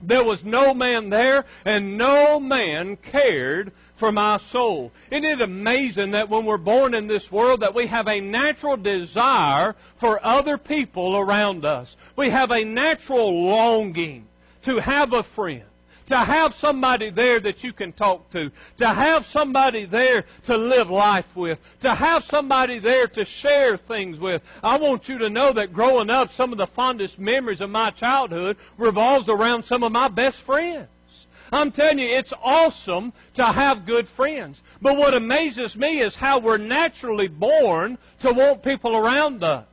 There 0.00 0.24
was 0.24 0.44
no 0.44 0.74
man 0.74 1.08
there, 1.08 1.46
and 1.64 1.96
no 1.96 2.38
man 2.38 2.96
cared 2.96 3.72
for 3.94 4.12
my 4.12 4.36
soul. 4.36 4.92
Isn't 5.10 5.24
it 5.24 5.40
amazing 5.40 6.10
that 6.10 6.28
when 6.28 6.44
we're 6.44 6.58
born 6.58 6.94
in 6.94 7.06
this 7.06 7.30
world 7.30 7.60
that 7.60 7.74
we 7.74 7.86
have 7.86 8.08
a 8.08 8.20
natural 8.20 8.76
desire 8.76 9.74
for 9.96 10.24
other 10.24 10.58
people 10.58 11.16
around 11.16 11.64
us? 11.64 11.96
We 12.16 12.30
have 12.30 12.50
a 12.50 12.64
natural 12.64 13.44
longing 13.44 14.26
to 14.62 14.78
have 14.78 15.12
a 15.12 15.22
friend 15.22 15.62
to 16.06 16.16
have 16.16 16.54
somebody 16.54 17.10
there 17.10 17.40
that 17.40 17.64
you 17.64 17.72
can 17.72 17.92
talk 17.92 18.30
to, 18.30 18.50
to 18.78 18.86
have 18.86 19.26
somebody 19.26 19.84
there 19.84 20.24
to 20.44 20.56
live 20.56 20.90
life 20.90 21.34
with, 21.36 21.58
to 21.80 21.94
have 21.94 22.24
somebody 22.24 22.78
there 22.78 23.06
to 23.08 23.24
share 23.24 23.76
things 23.76 24.18
with. 24.18 24.42
I 24.62 24.78
want 24.78 25.08
you 25.08 25.18
to 25.18 25.30
know 25.30 25.52
that 25.52 25.72
growing 25.72 26.10
up, 26.10 26.30
some 26.30 26.52
of 26.52 26.58
the 26.58 26.66
fondest 26.66 27.18
memories 27.18 27.60
of 27.60 27.70
my 27.70 27.90
childhood 27.90 28.56
revolves 28.76 29.28
around 29.28 29.64
some 29.64 29.82
of 29.82 29.92
my 29.92 30.08
best 30.08 30.40
friends. 30.40 30.88
I'm 31.52 31.70
telling 31.70 32.00
you, 32.00 32.06
it's 32.06 32.32
awesome 32.42 33.12
to 33.34 33.44
have 33.44 33.86
good 33.86 34.08
friends. 34.08 34.60
But 34.82 34.96
what 34.96 35.14
amazes 35.14 35.76
me 35.76 36.00
is 36.00 36.16
how 36.16 36.40
we're 36.40 36.58
naturally 36.58 37.28
born 37.28 37.98
to 38.20 38.32
want 38.32 38.62
people 38.62 38.96
around 38.96 39.44
us. 39.44 39.64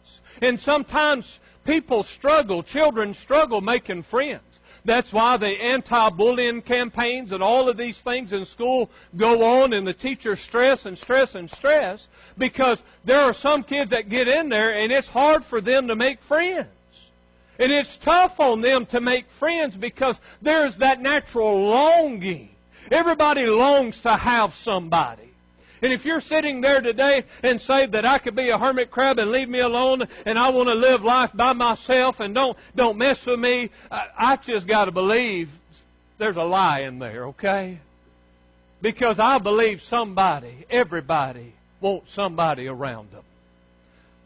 And 0.41 0.59
sometimes 0.59 1.39
people 1.63 2.03
struggle, 2.03 2.61
children 2.61 3.13
struggle 3.13 3.61
making 3.61 4.03
friends. 4.03 4.41
That's 4.83 5.13
why 5.13 5.37
the 5.37 5.47
anti-bullying 5.47 6.63
campaigns 6.63 7.31
and 7.31 7.43
all 7.43 7.69
of 7.69 7.77
these 7.77 7.99
things 7.99 8.33
in 8.33 8.45
school 8.45 8.89
go 9.15 9.61
on 9.61 9.73
and 9.73 9.85
the 9.85 9.93
teachers 9.93 10.39
stress 10.39 10.85
and 10.85 10.97
stress 10.97 11.35
and 11.35 11.49
stress 11.49 12.07
because 12.37 12.81
there 13.05 13.21
are 13.21 13.33
some 13.33 13.63
kids 13.63 13.91
that 13.91 14.09
get 14.09 14.27
in 14.27 14.49
there 14.49 14.73
and 14.73 14.91
it's 14.91 15.07
hard 15.07 15.45
for 15.45 15.61
them 15.61 15.87
to 15.89 15.95
make 15.95 16.21
friends. 16.21 16.67
And 17.59 17.71
it's 17.71 17.95
tough 17.97 18.39
on 18.39 18.61
them 18.61 18.87
to 18.87 19.01
make 19.01 19.29
friends 19.29 19.77
because 19.77 20.19
there's 20.41 20.77
that 20.77 20.99
natural 20.99 21.69
longing. 21.69 22.49
Everybody 22.89 23.45
longs 23.45 23.99
to 24.01 24.15
have 24.15 24.55
somebody. 24.55 25.30
And 25.81 25.91
if 25.91 26.05
you're 26.05 26.21
sitting 26.21 26.61
there 26.61 26.79
today 26.79 27.23
and 27.41 27.59
say 27.59 27.87
that 27.87 28.05
I 28.05 28.19
could 28.19 28.35
be 28.35 28.49
a 28.49 28.57
hermit 28.57 28.91
crab 28.91 29.17
and 29.17 29.31
leave 29.31 29.49
me 29.49 29.59
alone 29.59 30.07
and 30.25 30.37
I 30.37 30.49
want 30.49 30.69
to 30.69 30.75
live 30.75 31.03
life 31.03 31.31
by 31.33 31.53
myself 31.53 32.19
and 32.19 32.35
don't, 32.35 32.57
don't 32.75 32.97
mess 32.97 33.25
with 33.25 33.39
me, 33.39 33.71
I, 33.89 34.07
I 34.15 34.35
just 34.35 34.67
got 34.67 34.85
to 34.85 34.91
believe 34.91 35.49
there's 36.19 36.37
a 36.37 36.43
lie 36.43 36.81
in 36.81 36.99
there, 36.99 37.27
okay? 37.27 37.79
Because 38.79 39.17
I 39.17 39.39
believe 39.39 39.81
somebody, 39.81 40.65
everybody, 40.69 41.53
wants 41.79 42.11
somebody 42.11 42.67
around 42.67 43.11
them. 43.11 43.23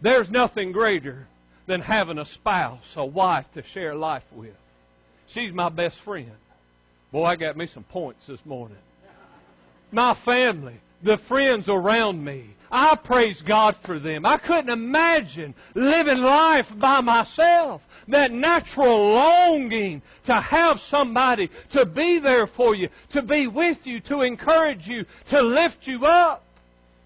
There's 0.01 0.29
nothing 0.29 0.73
greater 0.73 1.25
than 1.67 1.79
having 1.79 2.17
a 2.17 2.25
spouse, 2.25 2.95
a 2.97 3.05
wife 3.05 3.49
to 3.53 3.63
share 3.63 3.95
life 3.95 4.25
with. 4.33 4.55
She's 5.27 5.53
my 5.53 5.69
best 5.69 5.99
friend. 6.01 6.31
Boy, 7.13 7.23
I 7.23 7.37
got 7.37 7.55
me 7.55 7.65
some 7.67 7.83
points 7.83 8.27
this 8.27 8.45
morning. 8.45 8.77
My 9.91 10.13
family 10.13 10.75
the 11.05 11.17
friends 11.17 11.69
around 11.69 12.25
me. 12.25 12.43
I 12.71 12.95
praise 12.95 13.43
God 13.43 13.75
for 13.75 13.99
them. 13.99 14.25
I 14.25 14.37
couldn't 14.37 14.71
imagine 14.71 15.53
living 15.75 16.21
life 16.21 16.77
by 16.77 17.01
myself. 17.01 17.87
That 18.07 18.31
natural 18.31 19.13
longing 19.13 20.01
to 20.25 20.33
have 20.33 20.81
somebody 20.81 21.51
to 21.69 21.85
be 21.85 22.17
there 22.17 22.47
for 22.47 22.75
you, 22.75 22.89
to 23.11 23.21
be 23.21 23.47
with 23.47 23.85
you, 23.85 23.99
to 24.01 24.23
encourage 24.23 24.87
you, 24.87 25.05
to 25.27 25.41
lift 25.41 25.87
you 25.87 26.05
up. 26.05 26.43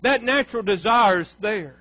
That 0.01 0.23
natural 0.23 0.63
desire 0.63 1.19
is 1.19 1.35
there. 1.41 1.75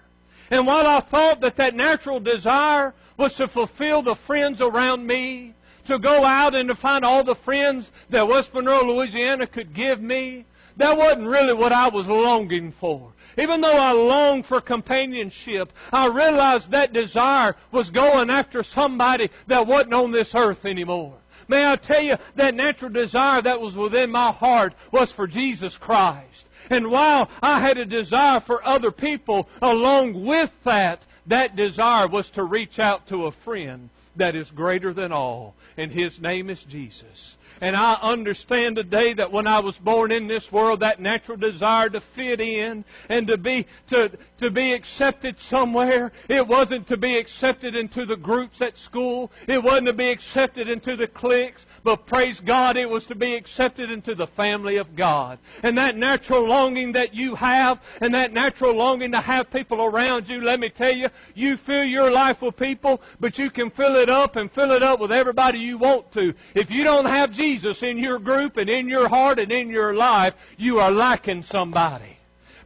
And 0.51 0.67
while 0.67 0.87
I 0.87 1.01
thought 1.01 1.41
that 1.43 1.57
that 1.57 1.77
natural 1.77 2.19
desire 2.19 2.95
was 3.17 3.37
to 3.37 3.47
fulfill 3.47 4.03
the 4.03 4.17
friends 4.17 4.61
around 4.61 5.07
me, 5.07 5.55
to 5.85 5.99
go 6.01 6.25
out 6.25 6.55
and 6.55 6.69
to 6.69 6.75
find 6.75 7.05
all 7.05 7.23
the 7.23 7.35
friends 7.37 7.91
that 8.11 8.27
West 8.27 8.53
Monroe, 8.53 8.83
Louisiana 8.83 9.47
could 9.47 9.73
give 9.73 10.03
me, 10.03 10.45
that 10.79 10.97
wasn't 10.97 11.27
really 11.27 11.55
what 11.55 11.73
I 11.73 11.89
was 11.89 12.07
longing 12.07 12.73
for. 12.73 13.13
Even 13.37 13.61
though 13.61 13.77
I 13.77 13.93
longed 13.93 14.47
for 14.47 14.61
companionship, 14.61 15.73
I 15.93 16.07
realized 16.07 16.71
that 16.71 16.93
desire 16.93 17.55
was 17.71 17.91
going 17.91 18.31
after 18.31 18.63
somebody 18.63 19.31
that 19.47 19.67
wasn't 19.67 19.95
on 19.95 20.11
this 20.11 20.35
earth 20.35 20.65
anymore. 20.65 21.15
May 21.47 21.71
I 21.71 21.77
tell 21.77 22.03
you, 22.03 22.17
that 22.37 22.55
natural 22.55 22.91
desire 22.91 23.41
that 23.43 23.61
was 23.61 23.77
within 23.77 24.11
my 24.11 24.33
heart 24.33 24.75
was 24.91 25.13
for 25.13 25.27
Jesus 25.27 25.79
Christ. 25.79 26.47
And 26.71 26.91
while 26.91 27.31
I 27.43 27.61
had 27.61 27.79
a 27.79 27.87
desire 27.87 28.41
for 28.41 28.67
other 28.67 28.91
people, 28.91 29.49
along 29.63 30.27
with 30.27 30.53
that, 30.65 31.05
that 31.27 31.57
desire 31.57 32.07
was 32.07 32.31
to 32.31 32.45
reach 32.45 32.79
out 32.79 33.07
to 33.09 33.27
a 33.27 33.33
friend 33.33 33.89
that 34.17 34.35
is 34.35 34.51
greater 34.51 34.93
than 34.93 35.13
all, 35.13 35.55
and 35.77 35.91
His 35.91 36.21
name 36.21 36.51
is 36.51 36.63
Jesus. 36.65 37.37
And 37.61 37.75
I 37.75 37.95
understand 37.95 38.77
today 38.77 39.15
that 39.15 39.33
when 39.33 39.47
I 39.47 39.61
was 39.61 39.77
born 39.77 40.13
in 40.13 40.29
this 40.29 40.53
world, 40.53 40.81
that 40.81 41.01
natural 41.01 41.37
desire 41.37 41.89
to 41.89 42.01
fit 42.01 42.41
in 42.41 42.85
and 43.09 43.27
to 43.29 43.37
be, 43.37 43.67
to, 43.89 44.13
to 44.39 44.51
be 44.51 44.73
accepted 44.73 45.41
somewhere, 45.41 46.13
it 46.29 46.47
wasn't 46.47 46.89
to 46.89 46.97
be 46.97 47.17
accepted 47.19 47.75
into 47.75 48.05
the 48.05 48.17
groups 48.17 48.63
at 48.63 48.79
school. 48.79 49.33
It 49.47 49.63
wasn't 49.63 49.87
to 49.87 49.93
be 49.93 50.11
accepted 50.11 50.69
into 50.69 50.97
the 50.97 51.09
cliques. 51.09 51.67
But 51.83 52.07
praise 52.07 52.41
God, 52.41 52.77
it 52.77 52.89
was 52.89 53.07
to 53.07 53.15
be 53.15 53.35
accepted 53.35 53.91
into 53.91 54.15
the 54.15 54.27
family 54.27 54.77
of 54.77 54.95
God. 54.95 55.39
And 55.63 55.79
that 55.79 55.97
natural 55.97 56.47
longing 56.47 56.93
that 56.93 57.15
you 57.15 57.35
have, 57.35 57.81
and 58.01 58.15
that 58.15 58.33
natural 58.33 58.75
longing 58.75 59.13
to 59.13 59.21
have 59.21 59.51
people 59.51 59.83
around 59.83 60.29
you, 60.29 60.43
let 60.43 60.61
me 60.61 60.69
tell 60.69 60.93
you, 60.93 61.09
you 61.35 61.57
fill 61.57 61.85
your 61.85 62.11
life 62.11 62.43
with 62.43 62.57
people, 62.57 63.01
but 63.19 63.39
you 63.39 63.51
can 63.51 63.71
fill 63.71 63.97
it 63.97 64.09
up 64.09 64.37
and 64.37 64.51
fill 64.51 64.73
it 64.73 64.83
up 64.83 65.01
with 65.01 65.13
everybody 65.13 65.59
you 65.59 65.79
want 65.79 66.13
to. 66.13 66.35
If 66.55 66.71
you 66.71 66.85
don't 66.85 67.07
have 67.07 67.33
Jesus 67.33 67.48
in 67.83 67.99
your 67.99 68.19
group 68.19 68.57
and 68.57 68.69
in 68.69 68.89
your 68.89 69.09
heart 69.09 69.39
and 69.39 69.53
in 69.53 69.71
your 69.71 69.95
life, 69.95 70.35
you 70.57 70.81
are 70.81 70.91
lacking 70.91 71.43
somebody. 71.43 72.17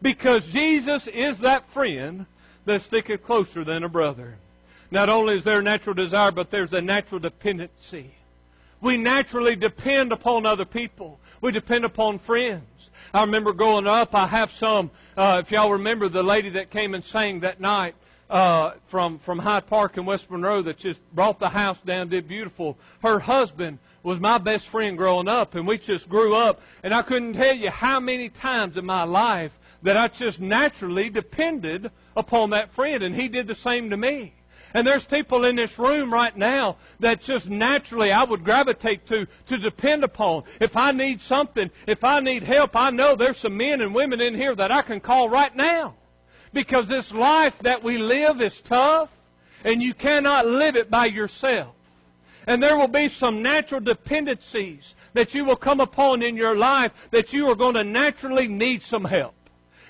Because 0.01 0.47
Jesus 0.49 1.07
is 1.07 1.39
that 1.39 1.69
friend 1.71 2.27
that 2.65 2.83
sticketh 2.83 3.25
closer 3.25 3.65
than 3.65 3.85
a 3.85 3.89
brother. 3.89 4.37
Not 4.91 5.09
only 5.09 5.37
is 5.37 5.45
there 5.45 5.61
a 5.61 5.62
natural 5.62 5.95
desire, 5.95 6.33
but 6.33 6.51
there's 6.51 6.73
a 6.73 6.81
natural 6.81 7.21
dependency 7.21 8.12
we 8.83 8.97
naturally 8.97 9.57
depend 9.57 10.12
upon 10.12 10.45
other 10.45 10.67
people. 10.67 11.19
We 11.41 11.53
depend 11.53 11.85
upon 11.87 12.19
friends. 12.19 12.65
I 13.15 13.23
remember 13.23 13.53
growing 13.53 13.87
up, 13.87 14.15
I 14.15 14.27
have 14.27 14.51
some, 14.51 14.91
uh, 15.17 15.43
if 15.45 15.53
y'all 15.53 15.73
remember 15.73 16.09
the 16.09 16.23
lady 16.23 16.51
that 16.51 16.71
came 16.71 16.95
and 16.95 17.05
sang 17.05 17.41
that 17.41 17.61
night, 17.61 17.95
uh, 18.31 18.73
from, 18.87 19.19
from 19.19 19.38
Hyde 19.38 19.67
Park 19.67 19.99
in 19.99 20.05
West 20.05 20.31
Monroe 20.31 20.62
that 20.62 20.79
just 20.79 21.00
brought 21.14 21.38
the 21.38 21.49
house 21.49 21.79
down, 21.85 22.09
did 22.09 22.29
beautiful. 22.29 22.79
Her 23.02 23.19
husband 23.19 23.79
was 24.02 24.19
my 24.19 24.38
best 24.38 24.69
friend 24.69 24.97
growing 24.97 25.29
up 25.29 25.55
and 25.55 25.67
we 25.67 25.79
just 25.79 26.09
grew 26.09 26.35
up 26.35 26.61
and 26.83 26.93
I 26.93 27.02
couldn't 27.02 27.35
tell 27.35 27.55
you 27.55 27.71
how 27.71 28.00
many 28.00 28.29
times 28.29 28.76
in 28.76 28.87
my 28.87 29.05
life 29.05 29.57
that 29.83 29.97
I 29.97 30.09
just 30.09 30.41
naturally 30.41 31.11
depended 31.11 31.91
upon 32.17 32.50
that 32.50 32.73
friend 32.73 33.02
and 33.02 33.14
he 33.14 33.29
did 33.29 33.47
the 33.47 33.55
same 33.55 33.91
to 33.91 33.97
me. 33.97 34.33
And 34.75 34.87
there's 34.87 35.05
people 35.05 35.45
in 35.45 35.57
this 35.57 35.79
room 35.79 36.12
right 36.12 36.35
now 36.35 36.76
that 37.00 37.21
just 37.21 37.49
naturally 37.49 38.11
I 38.11 38.25
would 38.25 38.45
gravitate 38.45 39.07
to, 39.07 39.26
to 39.47 39.59
depend 39.59 40.02
upon. 40.02 40.45
If 40.61 40.76
I 40.76 40.93
need 40.93 41.21
something, 41.21 41.71
if 41.87 42.05
I 42.05 42.21
need 42.21 42.43
help, 42.43 42.75
I 42.75 42.91
know 42.91 43.14
there's 43.14 43.37
some 43.37 43.57
men 43.57 43.83
and 43.83 43.95
women 43.95 44.21
in 44.21 44.35
here 44.35 44.55
that 44.55 44.73
I 44.73 44.83
can 44.83 45.00
call 45.00 45.29
right 45.29 45.55
now. 45.55 45.95
Because 46.52 46.88
this 46.88 47.12
life 47.12 47.59
that 47.61 47.82
we 47.82 47.99
live 47.99 48.42
is 48.42 48.61
tough, 48.61 49.11
and 49.64 49.82
you 49.82 49.94
cannot 49.94 50.47
live 50.47 50.76
it 50.76 50.90
by 50.90 51.06
yourself. 51.06 51.75
And 52.47 52.62
there 52.62 52.76
will 52.76 52.88
be 52.88 53.09
some 53.09 53.42
natural 53.42 53.80
dependencies 53.80 54.94
that 55.14 55.35
you 55.35 55.44
will 55.44 55.56
come 55.56 55.80
upon 55.80 56.23
in 56.23 56.37
your 56.37 56.56
life 56.56 56.92
that 57.11 57.32
you 57.32 57.49
are 57.49 57.54
going 57.54 57.75
to 57.75 57.85
naturally 57.85 58.49
need 58.49 58.82
some 58.82 59.04
help. 59.04 59.35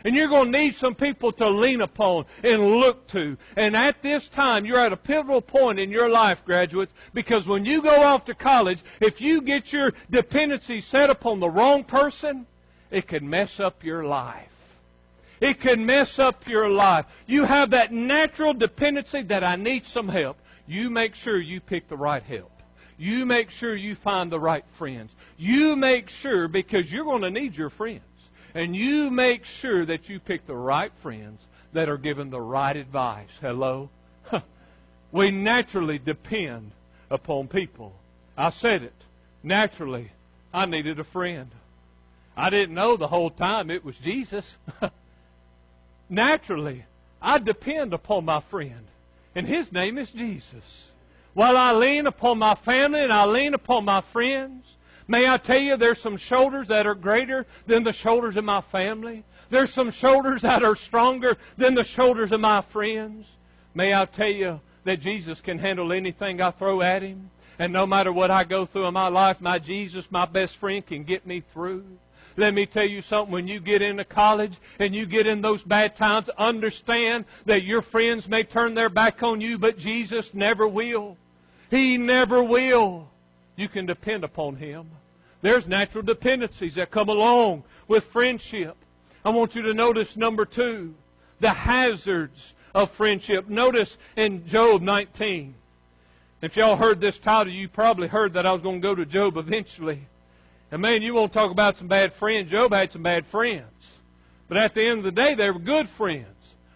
And 0.05 0.17
you're 0.17 0.29
going 0.29 0.53
to 0.53 0.59
need 0.59 0.75
some 0.75 0.97
people 0.97 1.31
to 1.33 1.49
lean 1.49 1.81
upon 1.81 2.27
and 2.43 2.79
look 2.79 3.07
to. 3.09 3.39
And 3.57 3.77
at 3.77 4.03
this 4.03 4.29
time, 4.29 4.67
you're 4.67 4.81
at 4.81 4.93
a 4.93 4.97
pivotal 4.97 5.41
point 5.41 5.79
in 5.79 5.91
your 5.91 6.09
life, 6.09 6.45
graduates, 6.45 6.93
because 7.15 7.47
when 7.47 7.65
you 7.65 7.83
go 7.83 8.03
off 8.03 8.25
to 8.25 8.35
college, 8.35 8.83
if 9.01 9.21
you 9.21 9.43
get 9.43 9.73
your 9.73 9.93
dependency 10.11 10.81
set 10.81 11.09
upon 11.09 11.39
the 11.39 11.49
wrong 11.49 11.85
person, 11.85 12.47
it 12.91 13.07
can 13.07 13.31
mess 13.31 13.61
up 13.61 13.85
your 13.85 14.05
life. 14.05 14.52
It 15.43 15.59
can 15.59 15.87
mess 15.87 16.21
up 16.21 16.47
your 16.47 16.71
life. 16.71 17.05
You 17.27 17.43
have 17.43 17.71
that 17.71 17.91
natural 17.91 18.55
dependency 18.55 19.23
that 19.25 19.43
I 19.43 19.57
need 19.57 19.89
some 19.89 20.09
help. 20.09 20.39
You 20.69 20.89
make 20.89 21.17
sure 21.17 21.37
you 21.37 21.61
pick 21.61 21.89
the 21.89 21.97
right 21.97 22.23
help. 22.23 22.53
You 22.97 23.27
make 23.27 23.51
sure 23.51 23.75
you 23.75 23.97
find 23.97 24.31
the 24.31 24.39
right 24.39 24.65
friends. 24.75 25.13
You 25.37 25.75
make 25.75 26.11
sure 26.11 26.47
because 26.47 26.93
you're 26.93 27.05
going 27.05 27.23
to 27.23 27.31
need 27.33 27.57
your 27.57 27.71
friends 27.71 28.05
and 28.55 28.77
you 28.77 29.11
make 29.11 29.45
sure 29.45 29.85
that 29.85 30.09
you 30.09 30.21
pick 30.21 30.47
the 30.47 30.55
right 30.55 30.93
friends 31.03 31.43
that 31.73 31.89
are 31.89 31.99
given 31.99 32.31
the 32.31 32.41
right 32.41 32.77
advice. 32.77 33.37
Hello? 33.41 33.91
we 35.11 35.33
naturally 35.33 35.99
depend 35.99 36.71
upon 37.11 37.49
people. 37.49 37.97
I 38.37 38.51
said 38.51 38.85
it. 38.85 39.05
Naturally, 39.43 40.13
I 40.55 40.67
needed 40.67 41.01
a 41.01 41.05
friend. 41.05 41.51
I 42.37 42.51
didn't 42.51 42.77
know 42.77 42.97
the 42.97 43.09
whole 43.09 43.31
time 43.31 43.71
it 43.71 43.85
was 43.85 43.99
Jesus. 43.99 44.57
Naturally, 46.13 46.85
I 47.23 47.39
depend 47.39 47.95
upon 47.95 48.27
my 48.27 48.41
friend, 48.41 48.87
and 49.35 49.47
his 49.47 49.73
name 49.73 49.97
is 49.97 50.11
Jesus. 50.11 50.91
While 51.33 51.57
I 51.57 51.73
lean 51.73 52.07
upon 52.07 52.37
my 52.37 52.55
family 52.55 53.01
and 53.01 53.11
I 53.11 53.25
lean 53.25 53.55
upon 53.55 53.87
my 53.87 54.03
friends, 54.03 54.67
may 55.09 55.27
I 55.27 55.39
tell 55.39 55.59
you 55.59 55.79
there's 55.79 56.03
some 56.03 56.19
shoulders 56.19 56.69
that 56.69 56.87
are 56.87 56.95
greater 56.95 57.47
than 57.67 57.83
the 57.83 57.95
shoulders 57.95 58.37
of 58.37 58.45
my 58.45 58.61
family. 58.61 59.25
There's 59.49 59.73
some 59.73 59.91
shoulders 59.91 60.43
that 60.49 60.63
are 60.63 60.77
stronger 60.77 61.39
than 61.57 61.75
the 61.75 61.83
shoulders 61.83 62.31
of 62.31 62.41
my 62.43 62.61
friends. 62.61 63.27
May 63.75 63.95
I 63.95 64.05
tell 64.05 64.29
you 64.29 64.61
that 64.85 65.01
Jesus 65.01 65.41
can 65.41 65.59
handle 65.59 65.95
anything 65.95 66.43
I 66.43 66.51
throw 66.51 66.83
at 66.83 67.01
him. 67.01 67.31
And 67.59 67.73
no 67.73 67.87
matter 67.87 68.13
what 68.13 68.31
I 68.31 68.45
go 68.45 68.67
through 68.67 68.87
in 68.87 68.95
my 68.95 69.09
life, 69.09 69.41
my 69.41 69.59
Jesus, 69.59 70.11
my 70.11 70.27
best 70.27 70.57
friend, 70.57 70.85
can 70.85 71.05
get 71.05 71.27
me 71.27 71.41
through. 71.41 71.85
Let 72.37 72.55
me 72.55 72.67
tell 72.67 72.87
you 72.87 73.03
something. 73.03 73.33
When 73.33 73.49
you 73.49 73.61
get 73.61 73.83
into 73.83 74.05
college 74.05 74.57
and 74.79 74.95
you 74.95 75.07
get 75.07 75.27
in 75.27 75.43
those 75.43 75.63
bad 75.63 75.97
times, 75.97 76.29
understand 76.31 77.27
that 77.45 77.63
your 77.63 77.83
friends 77.83 78.29
may 78.29 78.43
turn 78.43 78.75
their 78.75 78.89
back 78.89 79.23
on 79.23 79.41
you, 79.41 79.59
but 79.59 79.79
Jesus 79.79 80.33
never 80.33 80.67
will. 80.67 81.17
He 81.71 81.99
never 81.99 82.43
will. 82.43 83.09
You 83.57 83.69
can 83.69 83.87
depend 83.87 84.25
upon 84.25 84.57
Him. 84.57 84.89
There's 85.43 85.67
natural 85.67 86.05
dependencies 86.05 86.77
that 86.77 86.91
come 86.91 87.09
along 87.09 87.65
with 87.89 88.05
friendship. 88.05 88.77
I 89.25 89.31
want 89.31 89.55
you 89.55 89.63
to 89.63 89.75
notice 89.75 90.17
number 90.17 90.47
two, 90.47 90.95
the 91.41 91.51
hazards 91.51 92.55
of 92.75 92.91
friendship. 92.91 93.49
Notice 93.49 93.99
in 94.17 94.47
Job 94.47 94.83
19. 94.83 95.55
If 96.43 96.57
y'all 96.57 96.75
heard 96.75 97.01
this 97.01 97.21
title, 97.21 97.53
you 97.53 97.69
probably 97.69 98.09
heard 98.09 98.33
that 98.33 98.47
I 98.47 98.53
was 98.53 98.63
going 98.63 98.81
to 98.81 98.89
go 98.89 98.97
to 98.97 99.07
Job 99.07 99.37
eventually. 99.37 100.01
And 100.73 100.83
man, 100.83 101.01
you 101.01 101.15
want 101.15 101.33
to 101.33 101.39
talk 101.39 101.53
about 101.53 101.79
some 101.79 101.87
bad 101.87 102.13
friends. 102.13 102.51
Job 102.51 102.73
had 102.73 102.91
some 102.91 103.05
bad 103.05 103.27
friends. 103.27 103.63
But 104.49 104.57
at 104.57 104.75
the 104.75 104.83
end 104.83 104.99
of 104.99 105.05
the 105.05 105.13
day, 105.13 105.35
they 105.35 105.53
were 105.53 105.61
good 105.61 105.89
friends. 105.89 106.27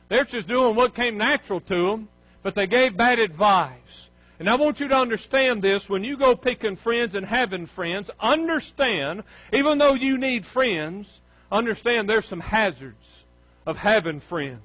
They're 0.09 0.23
just 0.23 0.47
doing 0.47 0.77
what 0.77 0.95
came 0.95 1.19
natural 1.19 1.59
to 1.63 1.91
them, 1.91 2.09
but 2.45 2.55
they 2.55 2.69
gave 2.69 2.97
bad 2.97 3.19
advice. 3.19 4.09
And 4.39 4.49
I 4.49 4.55
want 4.55 4.79
you 4.79 4.87
to 4.87 4.97
understand 4.97 5.63
this. 5.63 5.89
When 5.89 6.05
you 6.05 6.17
go 6.17 6.37
picking 6.37 6.77
friends 6.77 7.17
and 7.17 7.27
having 7.27 7.67
friends, 7.67 8.09
understand, 8.21 9.25
even 9.53 9.79
though 9.79 9.95
you 9.95 10.17
need 10.17 10.47
friends, 10.47 11.09
understand 11.51 12.09
there's 12.09 12.27
some 12.27 12.39
hazards 12.39 13.25
of 13.67 13.77
having 13.77 14.21
friends. 14.21 14.61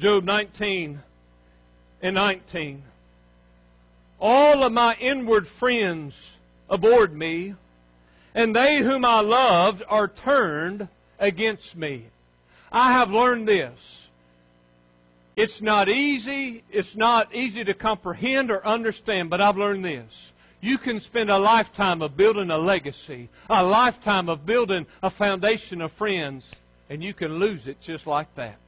Job 0.00 0.24
19 0.24 1.00
and 2.02 2.14
19. 2.16 2.82
All 4.20 4.62
of 4.64 4.72
my 4.72 4.96
inward 5.00 5.48
friends 5.48 6.36
abhorred 6.68 7.14
me, 7.14 7.54
and 8.34 8.54
they 8.54 8.78
whom 8.78 9.04
I 9.04 9.20
loved 9.20 9.82
are 9.88 10.08
turned 10.08 10.88
against 11.18 11.74
me. 11.74 12.04
I 12.70 12.92
have 12.92 13.10
learned 13.10 13.48
this. 13.48 14.08
It's 15.36 15.62
not 15.62 15.88
easy, 15.88 16.62
it's 16.70 16.94
not 16.94 17.34
easy 17.34 17.64
to 17.64 17.72
comprehend 17.72 18.50
or 18.50 18.64
understand, 18.66 19.30
but 19.30 19.40
I've 19.40 19.56
learned 19.56 19.84
this. 19.84 20.32
You 20.60 20.76
can 20.76 21.00
spend 21.00 21.30
a 21.30 21.38
lifetime 21.38 22.02
of 22.02 22.16
building 22.16 22.50
a 22.50 22.58
legacy, 22.58 23.30
a 23.48 23.64
lifetime 23.64 24.28
of 24.28 24.44
building 24.44 24.86
a 25.02 25.08
foundation 25.08 25.80
of 25.80 25.92
friends, 25.92 26.44
and 26.90 27.02
you 27.02 27.14
can 27.14 27.38
lose 27.38 27.66
it 27.66 27.80
just 27.80 28.06
like 28.06 28.34
that. 28.34 28.58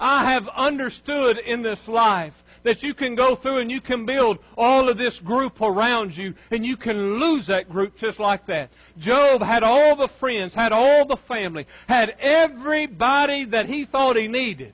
I 0.00 0.32
have 0.32 0.48
understood 0.48 1.38
in 1.38 1.62
this 1.62 1.86
life 1.86 2.42
that 2.64 2.82
you 2.82 2.92
can 2.92 3.14
go 3.14 3.36
through 3.36 3.58
and 3.58 3.70
you 3.70 3.80
can 3.80 4.04
build 4.04 4.38
all 4.58 4.88
of 4.88 4.98
this 4.98 5.20
group 5.20 5.60
around 5.60 6.16
you 6.16 6.34
and 6.50 6.66
you 6.66 6.76
can 6.76 7.20
lose 7.20 7.46
that 7.46 7.70
group 7.70 7.96
just 7.96 8.18
like 8.18 8.46
that. 8.46 8.70
Job 8.98 9.42
had 9.42 9.62
all 9.62 9.94
the 9.94 10.08
friends, 10.08 10.52
had 10.52 10.72
all 10.72 11.04
the 11.04 11.16
family, 11.16 11.66
had 11.86 12.16
everybody 12.18 13.44
that 13.44 13.66
he 13.66 13.84
thought 13.84 14.16
he 14.16 14.26
needed. 14.26 14.72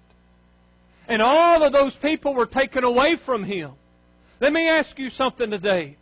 And 1.07 1.21
all 1.21 1.63
of 1.63 1.73
those 1.73 1.95
people 1.95 2.35
were 2.35 2.47
taken 2.47 2.85
away 2.85 3.17
from 3.17 3.45
him. 3.45 3.73
Let 4.39 4.53
me 4.53 4.69
ask 4.69 4.99
you 4.99 5.11
something 5.11 5.51
today. 5.51 5.97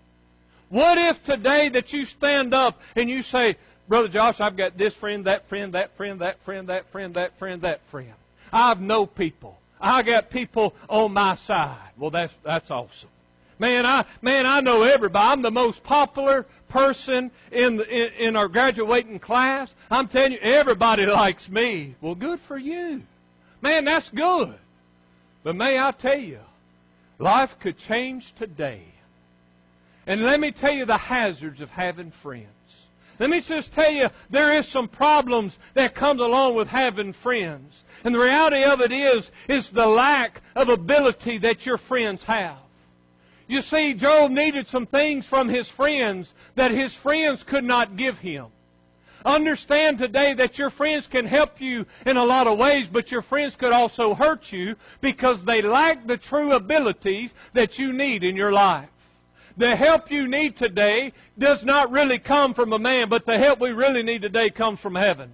What 0.69 0.99
if 0.99 1.25
today 1.25 1.71
that 1.71 1.95
you 1.95 2.05
stand 2.05 2.53
up 2.55 2.81
and 2.95 3.09
you 3.09 3.23
say, 3.23 3.57
Brother 3.89 4.09
Josh, 4.09 4.39
I've 4.39 4.57
got 4.57 4.77
this 4.77 4.93
friend, 4.93 5.25
that 5.25 5.49
friend, 5.49 5.73
that 5.73 5.97
friend, 5.97 6.21
that 6.21 6.39
friend, 6.41 6.69
that 6.69 6.87
friend, 6.91 7.15
that 7.15 7.39
friend, 7.39 7.63
that 7.63 7.81
friend. 7.89 8.13
I've 8.53 8.81
no 8.83 9.07
people. 9.07 9.59
I 9.81 10.03
got 10.03 10.31
people 10.31 10.75
on 10.89 11.13
my 11.13 11.35
side. 11.35 11.77
Well, 11.97 12.11
that's 12.11 12.35
that's 12.43 12.71
awesome. 12.71 13.09
Man, 13.59 13.87
I 13.87 14.05
man, 14.23 14.47
I 14.47 14.61
know 14.61 14.83
everybody. 14.83 15.29
I'm 15.29 15.43
the 15.43 15.51
most 15.51 15.83
popular 15.83 16.47
person 16.69 17.31
in, 17.51 17.77
the, 17.77 17.89
in 17.89 18.29
in 18.29 18.37
our 18.37 18.49
graduating 18.49 19.19
class. 19.19 19.75
I'm 19.91 20.09
telling 20.09 20.33
you, 20.33 20.39
everybody 20.41 21.07
likes 21.07 21.49
me. 21.49 21.95
Well, 22.01 22.15
good 22.15 22.41
for 22.41 22.57
you, 22.57 23.03
man. 23.61 23.85
That's 23.85 24.11
good. 24.11 24.55
But 25.43 25.57
may 25.57 25.79
I 25.79 25.93
tell 25.93 26.19
you, 26.19 26.41
life 27.19 27.59
could 27.59 27.79
change 27.79 28.33
today. 28.35 28.83
And 30.07 30.23
let 30.23 30.41
me 30.41 30.53
tell 30.53 30.73
you 30.73 30.85
the 30.85 30.97
hazards 30.97 31.61
of 31.61 31.71
having 31.71 32.11
friends. 32.11 32.47
Let 33.19 33.31
me 33.31 33.41
just 33.41 33.73
tell 33.73 33.91
you, 33.91 34.11
there 34.31 34.57
is 34.57 34.69
some 34.69 34.89
problems 34.89 35.59
that 35.75 35.95
comes 35.95 36.21
along 36.21 36.55
with 36.55 36.69
having 36.69 37.13
friends. 37.13 37.75
And 38.05 38.15
the 38.15 38.21
reality 38.21 38.65
of 38.65 38.81
it 38.81 38.93
is, 38.93 39.31
is 39.49 39.71
the 39.71 39.87
lack 39.87 40.41
of 40.55 40.69
ability 40.69 41.39
that 41.39 41.67
your 41.67 41.79
friends 41.79 42.23
have. 42.25 42.59
You 43.47 43.63
see, 43.63 43.95
Job 43.95 44.31
needed 44.31 44.67
some 44.67 44.87
things 44.87 45.27
from 45.27 45.49
his 45.49 45.69
friends 45.69 46.33
that 46.55 46.71
his 46.71 46.95
friends 46.95 47.43
could 47.43 47.65
not 47.65 47.97
give 47.97 48.19
him. 48.19 48.47
Understand 49.25 49.99
today 49.99 50.35
that 50.35 50.59
your 50.59 50.71
friends 50.71 51.07
can 51.07 51.27
help 51.27 51.61
you 51.61 51.87
in 52.07 52.17
a 52.17 52.25
lot 52.25 52.47
of 52.47 52.59
ways, 52.59 52.87
but 52.87 53.11
your 53.11 53.23
friends 53.23 53.57
could 53.57 53.73
also 53.73 54.15
hurt 54.15 54.53
you 54.53 54.77
because 55.01 55.43
they 55.43 55.63
lack 55.63 56.07
the 56.07 56.19
true 56.19 56.53
abilities 56.53 57.35
that 57.55 57.79
you 57.79 57.93
need 57.93 58.23
in 58.23 58.37
your 58.37 58.53
life. 58.53 58.89
The 59.57 59.75
help 59.75 60.13
you 60.13 60.29
need 60.29 60.57
today 60.57 61.15
does 61.37 61.65
not 61.65 61.91
really 61.91 62.21
come 62.21 62.55
from 62.55 62.73
a 62.73 62.79
man, 62.79 63.09
but 63.09 63.27
the 63.27 63.39
help 63.39 63.59
we 63.59 63.71
really 63.71 64.05
need 64.05 64.23
today 64.23 64.51
comes 64.51 64.79
from 64.79 64.95
heaven. 64.95 65.33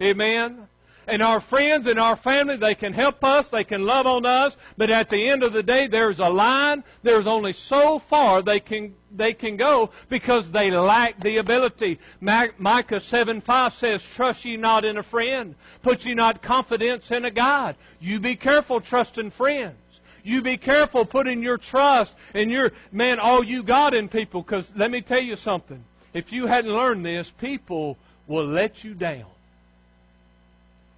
Amen 0.00 0.68
and 1.08 1.22
our 1.22 1.40
friends 1.40 1.86
and 1.86 1.98
our 1.98 2.16
family, 2.16 2.56
they 2.56 2.74
can 2.74 2.92
help 2.92 3.24
us, 3.24 3.48
they 3.48 3.64
can 3.64 3.86
love 3.86 4.06
on 4.06 4.26
us, 4.26 4.56
but 4.76 4.90
at 4.90 5.08
the 5.08 5.28
end 5.28 5.42
of 5.42 5.54
the 5.54 5.62
day, 5.62 5.86
there's 5.86 6.18
a 6.18 6.28
line. 6.28 6.84
There's 7.02 7.26
only 7.26 7.54
so 7.54 7.98
far 7.98 8.42
they 8.42 8.60
can 8.60 8.94
they 9.10 9.32
can 9.32 9.56
go 9.56 9.90
because 10.10 10.50
they 10.50 10.70
lack 10.70 11.18
the 11.20 11.38
ability. 11.38 11.98
Micah 12.20 13.00
7 13.00 13.40
5 13.40 13.72
says, 13.72 14.04
Trust 14.04 14.44
ye 14.44 14.58
not 14.58 14.84
in 14.84 14.98
a 14.98 15.02
friend, 15.02 15.54
put 15.82 16.04
ye 16.04 16.12
not 16.12 16.42
confidence 16.42 17.10
in 17.10 17.24
a 17.24 17.30
God. 17.30 17.76
You 18.00 18.20
be 18.20 18.36
careful 18.36 18.80
trusting 18.80 19.30
friends. 19.30 19.76
You 20.22 20.42
be 20.42 20.58
careful 20.58 21.06
putting 21.06 21.42
your 21.42 21.56
trust 21.56 22.14
and 22.34 22.50
your, 22.50 22.72
man, 22.92 23.18
all 23.18 23.42
you 23.42 23.62
got 23.62 23.94
in 23.94 24.08
people. 24.08 24.42
Because 24.42 24.70
let 24.76 24.90
me 24.90 25.00
tell 25.00 25.22
you 25.22 25.36
something. 25.36 25.82
If 26.12 26.32
you 26.34 26.46
hadn't 26.46 26.72
learned 26.72 27.06
this, 27.06 27.30
people 27.30 27.96
will 28.26 28.46
let 28.46 28.84
you 28.84 28.92
down. 28.92 29.24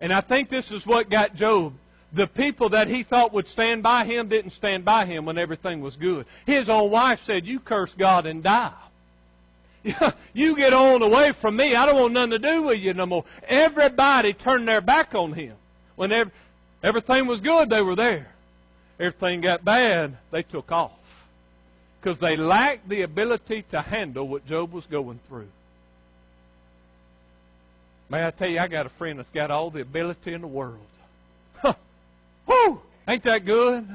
And 0.00 0.12
I 0.12 0.20
think 0.20 0.48
this 0.48 0.70
is 0.70 0.86
what 0.86 1.10
got 1.10 1.34
Job. 1.34 1.74
The 2.12 2.26
people 2.26 2.70
that 2.70 2.88
he 2.88 3.02
thought 3.02 3.32
would 3.32 3.46
stand 3.46 3.82
by 3.82 4.04
him 4.04 4.28
didn't 4.28 4.50
stand 4.50 4.84
by 4.84 5.04
him 5.04 5.26
when 5.26 5.38
everything 5.38 5.80
was 5.80 5.96
good. 5.96 6.26
His 6.44 6.68
own 6.68 6.90
wife 6.90 7.22
said, 7.22 7.46
You 7.46 7.60
curse 7.60 7.94
God 7.94 8.26
and 8.26 8.42
die. 8.42 8.72
you 10.34 10.56
get 10.56 10.72
on 10.72 11.02
away 11.02 11.32
from 11.32 11.56
me. 11.56 11.74
I 11.74 11.86
don't 11.86 12.00
want 12.00 12.12
nothing 12.12 12.30
to 12.30 12.38
do 12.38 12.62
with 12.62 12.78
you 12.78 12.94
no 12.94 13.06
more. 13.06 13.24
Everybody 13.48 14.32
turned 14.32 14.66
their 14.68 14.80
back 14.80 15.14
on 15.14 15.32
him. 15.32 15.54
When 15.96 16.30
everything 16.82 17.26
was 17.26 17.40
good, 17.40 17.70
they 17.70 17.82
were 17.82 17.94
there. 17.94 18.28
Everything 18.98 19.40
got 19.40 19.64
bad, 19.64 20.16
they 20.30 20.42
took 20.42 20.70
off. 20.72 20.92
Because 22.00 22.18
they 22.18 22.36
lacked 22.36 22.88
the 22.88 23.02
ability 23.02 23.64
to 23.70 23.80
handle 23.80 24.26
what 24.26 24.46
Job 24.46 24.72
was 24.72 24.86
going 24.86 25.20
through. 25.28 25.48
May 28.10 28.26
I 28.26 28.32
tell 28.32 28.48
you, 28.48 28.58
I 28.58 28.66
got 28.66 28.86
a 28.86 28.90
friend 28.90 29.20
that's 29.20 29.30
got 29.30 29.52
all 29.52 29.70
the 29.70 29.82
ability 29.82 30.34
in 30.34 30.40
the 30.40 30.48
world. 30.48 30.78
Huh. 31.58 31.74
Whoo! 32.46 32.82
Ain't 33.06 33.22
that 33.22 33.44
good? 33.44 33.88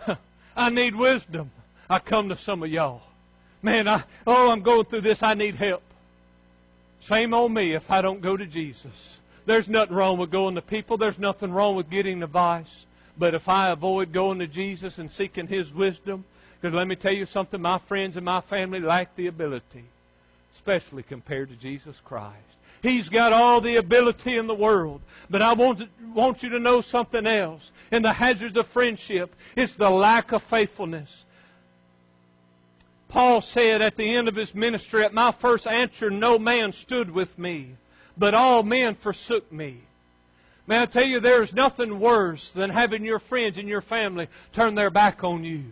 Huh. 0.00 0.16
I 0.54 0.68
need 0.68 0.94
wisdom. 0.94 1.50
I 1.88 1.98
come 1.98 2.28
to 2.28 2.36
some 2.36 2.62
of 2.62 2.70
y'all. 2.70 3.00
Man, 3.62 3.88
I 3.88 4.04
oh, 4.26 4.50
I'm 4.52 4.60
going 4.60 4.84
through 4.84 5.00
this. 5.00 5.22
I 5.22 5.32
need 5.32 5.54
help. 5.54 5.82
Shame 7.00 7.32
on 7.32 7.52
me 7.52 7.72
if 7.72 7.90
I 7.90 8.02
don't 8.02 8.20
go 8.20 8.36
to 8.36 8.44
Jesus. 8.44 9.16
There's 9.46 9.68
nothing 9.68 9.96
wrong 9.96 10.18
with 10.18 10.30
going 10.30 10.56
to 10.56 10.62
people. 10.62 10.98
There's 10.98 11.18
nothing 11.18 11.50
wrong 11.50 11.74
with 11.74 11.88
getting 11.88 12.22
advice. 12.22 12.84
But 13.16 13.34
if 13.34 13.48
I 13.48 13.70
avoid 13.70 14.12
going 14.12 14.40
to 14.40 14.46
Jesus 14.46 14.98
and 14.98 15.10
seeking 15.10 15.46
His 15.46 15.72
wisdom, 15.72 16.24
because 16.60 16.74
let 16.74 16.86
me 16.86 16.96
tell 16.96 17.14
you 17.14 17.24
something, 17.24 17.62
my 17.62 17.78
friends 17.78 18.16
and 18.16 18.26
my 18.26 18.42
family 18.42 18.80
lack 18.80 19.16
the 19.16 19.26
ability, 19.26 19.84
especially 20.54 21.02
compared 21.02 21.48
to 21.48 21.56
Jesus 21.56 21.98
Christ. 22.04 22.36
He's 22.82 23.08
got 23.08 23.32
all 23.32 23.60
the 23.60 23.76
ability 23.76 24.36
in 24.36 24.46
the 24.46 24.54
world. 24.54 25.00
But 25.30 25.42
I 25.42 25.54
want, 25.54 25.88
want 26.14 26.42
you 26.42 26.50
to 26.50 26.60
know 26.60 26.80
something 26.80 27.26
else. 27.26 27.70
In 27.90 28.02
the 28.02 28.12
hazards 28.12 28.56
of 28.56 28.66
friendship, 28.66 29.34
it's 29.56 29.74
the 29.74 29.90
lack 29.90 30.32
of 30.32 30.42
faithfulness. 30.42 31.24
Paul 33.08 33.40
said 33.40 33.80
at 33.80 33.96
the 33.96 34.16
end 34.16 34.28
of 34.28 34.36
his 34.36 34.54
ministry, 34.54 35.04
At 35.04 35.14
my 35.14 35.32
first 35.32 35.66
answer, 35.66 36.10
no 36.10 36.38
man 36.38 36.72
stood 36.72 37.10
with 37.10 37.38
me, 37.38 37.70
but 38.16 38.34
all 38.34 38.62
men 38.62 38.94
forsook 38.94 39.50
me. 39.50 39.78
May 40.66 40.82
I 40.82 40.86
tell 40.86 41.04
you, 41.04 41.18
there 41.18 41.42
is 41.42 41.54
nothing 41.54 41.98
worse 41.98 42.52
than 42.52 42.68
having 42.68 43.02
your 43.02 43.18
friends 43.18 43.56
and 43.56 43.68
your 43.68 43.80
family 43.80 44.28
turn 44.52 44.74
their 44.74 44.90
back 44.90 45.24
on 45.24 45.42
you. 45.42 45.64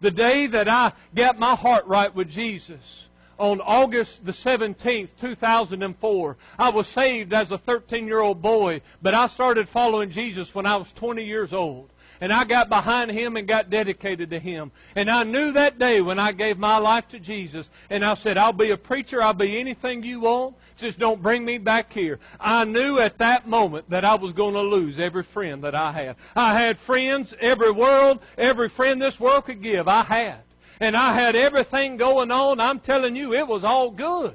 The 0.00 0.12
day 0.12 0.46
that 0.46 0.68
I 0.68 0.92
got 1.14 1.40
my 1.40 1.56
heart 1.56 1.86
right 1.86 2.14
with 2.14 2.30
Jesus, 2.30 3.08
on 3.42 3.60
August 3.60 4.24
the 4.24 4.30
17th, 4.30 5.10
2004. 5.20 6.36
I 6.60 6.70
was 6.70 6.86
saved 6.86 7.32
as 7.34 7.50
a 7.50 7.58
13 7.58 8.06
year 8.06 8.20
old 8.20 8.40
boy, 8.40 8.82
but 9.02 9.14
I 9.14 9.26
started 9.26 9.68
following 9.68 10.10
Jesus 10.12 10.54
when 10.54 10.64
I 10.64 10.76
was 10.76 10.92
20 10.92 11.24
years 11.24 11.52
old 11.52 11.90
and 12.20 12.32
I 12.32 12.44
got 12.44 12.68
behind 12.68 13.10
him 13.10 13.36
and 13.36 13.48
got 13.48 13.68
dedicated 13.68 14.30
to 14.30 14.38
him. 14.38 14.70
And 14.94 15.10
I 15.10 15.24
knew 15.24 15.50
that 15.52 15.80
day 15.80 16.00
when 16.00 16.20
I 16.20 16.30
gave 16.30 16.56
my 16.56 16.78
life 16.78 17.08
to 17.08 17.18
Jesus, 17.18 17.68
and 17.90 18.04
I 18.04 18.14
said, 18.14 18.38
I'll 18.38 18.52
be 18.52 18.70
a 18.70 18.76
preacher, 18.76 19.20
I'll 19.20 19.32
be 19.32 19.58
anything 19.58 20.04
you 20.04 20.20
want, 20.20 20.54
just 20.76 21.00
don't 21.00 21.20
bring 21.20 21.44
me 21.44 21.58
back 21.58 21.92
here. 21.92 22.20
I 22.38 22.64
knew 22.64 23.00
at 23.00 23.18
that 23.18 23.48
moment 23.48 23.90
that 23.90 24.04
I 24.04 24.14
was 24.14 24.34
going 24.34 24.54
to 24.54 24.60
lose 24.60 25.00
every 25.00 25.24
friend 25.24 25.64
that 25.64 25.74
I 25.74 25.90
had. 25.90 26.16
I 26.36 26.54
had 26.60 26.78
friends, 26.78 27.34
every 27.40 27.72
world, 27.72 28.20
every 28.38 28.68
friend 28.68 29.02
this 29.02 29.18
world 29.18 29.46
could 29.46 29.60
give, 29.60 29.88
I 29.88 30.04
had. 30.04 30.38
And 30.82 30.96
I 30.96 31.12
had 31.12 31.36
everything 31.36 31.96
going 31.96 32.32
on. 32.32 32.58
I'm 32.58 32.80
telling 32.80 33.14
you, 33.14 33.34
it 33.34 33.46
was 33.46 33.62
all 33.62 33.92
good. 33.92 34.34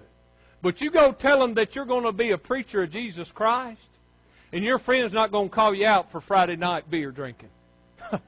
But 0.62 0.80
you 0.80 0.92
go 0.92 1.12
tell 1.12 1.40
them 1.40 1.56
that 1.56 1.76
you're 1.76 1.84
going 1.84 2.06
to 2.06 2.14
be 2.14 2.32
a 2.32 2.38
preacher 2.38 2.84
of 2.84 2.90
Jesus 2.90 3.30
Christ, 3.30 3.86
and 4.54 4.64
your 4.64 4.80
friend's 4.80 5.12
not 5.12 5.34
going 5.34 5.50
to 5.50 5.54
call 5.54 5.74
you 5.74 5.86
out 5.86 6.10
for 6.10 6.22
Friday 6.22 6.56
night 6.56 6.90
beer 6.90 7.12
drinking. 7.12 7.50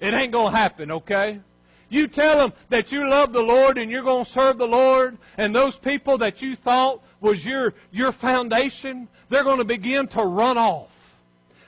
It 0.00 0.12
ain't 0.12 0.30
going 0.30 0.52
to 0.52 0.58
happen, 0.58 0.92
okay? 0.92 1.40
You 1.88 2.06
tell 2.06 2.36
them 2.36 2.52
that 2.68 2.92
you 2.92 3.08
love 3.08 3.32
the 3.32 3.42
Lord 3.42 3.78
and 3.78 3.90
you're 3.90 4.04
going 4.04 4.26
to 4.26 4.30
serve 4.30 4.58
the 4.58 4.68
Lord, 4.68 5.16
and 5.38 5.54
those 5.54 5.74
people 5.74 6.18
that 6.18 6.42
you 6.42 6.54
thought 6.54 7.02
was 7.18 7.44
your, 7.44 7.72
your 7.90 8.12
foundation, 8.12 9.08
they're 9.30 9.42
going 9.42 9.58
to 9.58 9.64
begin 9.64 10.06
to 10.08 10.22
run 10.22 10.58
off. 10.58 10.90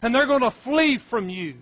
And 0.03 0.15
they're 0.15 0.27
going 0.27 0.43
to 0.43 0.51
flee 0.51 0.99
from 0.99 1.31
you. 1.31 1.55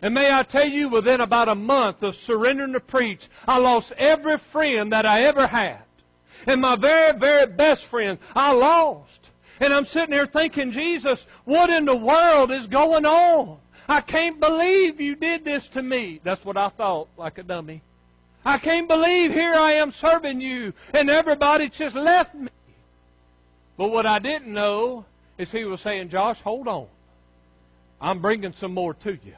And 0.00 0.14
may 0.14 0.32
I 0.32 0.42
tell 0.42 0.68
you, 0.68 0.88
within 0.88 1.20
about 1.20 1.48
a 1.48 1.54
month 1.54 2.02
of 2.02 2.16
surrendering 2.16 2.74
to 2.74 2.80
preach, 2.80 3.28
I 3.46 3.58
lost 3.58 3.92
every 3.96 4.38
friend 4.38 4.92
that 4.92 5.06
I 5.06 5.22
ever 5.22 5.46
had. 5.46 5.78
And 6.46 6.60
my 6.60 6.76
very, 6.76 7.18
very 7.18 7.46
best 7.46 7.84
friend, 7.84 8.18
I 8.34 8.52
lost. 8.52 9.20
And 9.60 9.74
I'm 9.74 9.86
sitting 9.86 10.12
here 10.12 10.26
thinking, 10.26 10.70
Jesus, 10.70 11.26
what 11.44 11.68
in 11.68 11.84
the 11.84 11.96
world 11.96 12.52
is 12.52 12.66
going 12.68 13.06
on? 13.06 13.58
I 13.88 14.00
can't 14.00 14.38
believe 14.38 15.00
you 15.00 15.16
did 15.16 15.44
this 15.44 15.66
to 15.68 15.82
me. 15.82 16.20
That's 16.22 16.44
what 16.44 16.56
I 16.56 16.68
thought, 16.68 17.08
like 17.16 17.38
a 17.38 17.42
dummy. 17.42 17.82
I 18.44 18.58
can't 18.58 18.86
believe 18.86 19.32
here 19.32 19.54
I 19.54 19.72
am 19.74 19.90
serving 19.90 20.40
you 20.40 20.74
and 20.94 21.10
everybody 21.10 21.68
just 21.68 21.96
left 21.96 22.34
me. 22.34 22.48
But 23.76 23.90
what 23.90 24.06
I 24.06 24.20
didn't 24.20 24.52
know 24.52 25.04
is 25.38 25.50
he 25.50 25.64
was 25.64 25.80
saying, 25.80 26.10
Josh, 26.10 26.40
hold 26.40 26.68
on. 26.68 26.86
I'm 28.00 28.20
bringing 28.20 28.52
some 28.52 28.74
more 28.74 28.94
to 28.94 29.12
you. 29.12 29.34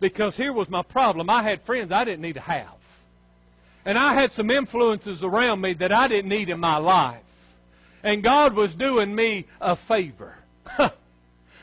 Because 0.00 0.36
here 0.36 0.52
was 0.52 0.68
my 0.68 0.82
problem. 0.82 1.30
I 1.30 1.42
had 1.42 1.62
friends 1.62 1.92
I 1.92 2.04
didn't 2.04 2.22
need 2.22 2.34
to 2.34 2.40
have. 2.40 2.74
And 3.84 3.98
I 3.98 4.14
had 4.14 4.32
some 4.32 4.50
influences 4.50 5.22
around 5.22 5.60
me 5.60 5.74
that 5.74 5.92
I 5.92 6.08
didn't 6.08 6.28
need 6.28 6.48
in 6.48 6.60
my 6.60 6.78
life. 6.78 7.22
And 8.02 8.22
God 8.22 8.54
was 8.54 8.74
doing 8.74 9.14
me 9.14 9.46
a 9.60 9.76
favor. 9.76 10.34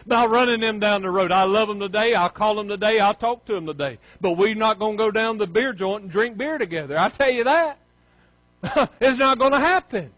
by 0.08 0.26
running 0.26 0.62
them 0.62 0.80
down 0.80 1.02
the 1.02 1.12
road. 1.12 1.32
I 1.32 1.44
love 1.44 1.68
them 1.68 1.80
today. 1.80 2.16
I'll 2.16 2.30
call 2.30 2.56
them 2.56 2.70
today. 2.70 3.00
I'll 3.00 3.14
talk 3.14 3.46
to 3.46 3.54
them 3.54 3.66
today. 3.66 4.00
But 4.22 4.34
we're 4.34 4.56
not 4.56 4.80
going 4.80 4.94
to 4.94 4.98
go 4.98 5.12
down 5.12 5.38
the 5.38 5.48
beer 5.48 5.74
joint 5.74 6.04
and 6.04 6.12
drink 6.12 6.38
beer 6.38 6.58
together. 6.58 6.98
I 6.98 7.10
tell 7.10 7.30
you 7.30 7.44
that. 7.44 7.78
it's 9.02 9.18
not 9.18 9.38
going 9.38 9.52
to 9.52 9.60
happen. 9.60 10.12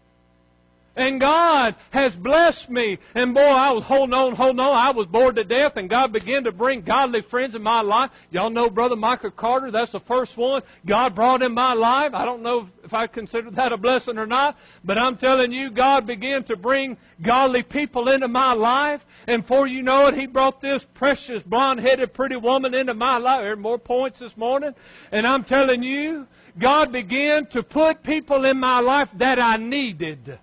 And 0.96 1.20
God 1.20 1.76
has 1.90 2.16
blessed 2.16 2.68
me. 2.68 2.98
And 3.14 3.32
boy, 3.32 3.40
I 3.40 3.72
was 3.72 3.84
holding 3.84 4.12
on, 4.12 4.34
holding 4.34 4.58
on. 4.58 4.76
I 4.76 4.90
was 4.90 5.06
bored 5.06 5.36
to 5.36 5.44
death, 5.44 5.76
and 5.76 5.88
God 5.88 6.12
began 6.12 6.44
to 6.44 6.52
bring 6.52 6.82
godly 6.82 7.22
friends 7.22 7.54
in 7.54 7.62
my 7.62 7.82
life. 7.82 8.10
Y'all 8.32 8.50
know 8.50 8.68
Brother 8.68 8.96
Michael 8.96 9.30
Carter. 9.30 9.70
That's 9.70 9.92
the 9.92 10.00
first 10.00 10.36
one 10.36 10.62
God 10.84 11.14
brought 11.14 11.42
in 11.42 11.54
my 11.54 11.74
life. 11.74 12.12
I 12.12 12.24
don't 12.24 12.42
know 12.42 12.68
if 12.82 12.92
I 12.92 13.06
consider 13.06 13.52
that 13.52 13.72
a 13.72 13.76
blessing 13.76 14.18
or 14.18 14.26
not, 14.26 14.58
but 14.84 14.98
I'm 14.98 15.16
telling 15.16 15.52
you, 15.52 15.70
God 15.70 16.06
began 16.06 16.42
to 16.44 16.56
bring 16.56 16.96
godly 17.22 17.62
people 17.62 18.08
into 18.08 18.26
my 18.26 18.52
life. 18.54 19.06
And 19.28 19.42
before 19.42 19.68
you 19.68 19.84
know 19.84 20.08
it, 20.08 20.14
He 20.14 20.26
brought 20.26 20.60
this 20.60 20.84
precious 20.84 21.42
blonde-headed 21.44 22.12
pretty 22.12 22.36
woman 22.36 22.74
into 22.74 22.94
my 22.94 23.18
life. 23.18 23.42
There 23.42 23.52
are 23.52 23.56
more 23.56 23.78
points 23.78 24.18
this 24.18 24.36
morning. 24.36 24.74
And 25.12 25.24
I'm 25.24 25.44
telling 25.44 25.84
you, 25.84 26.26
God 26.58 26.90
began 26.90 27.46
to 27.46 27.62
put 27.62 28.02
people 28.02 28.44
in 28.44 28.58
my 28.58 28.80
life 28.80 29.10
that 29.14 29.38
I 29.38 29.56
needed 29.56 30.40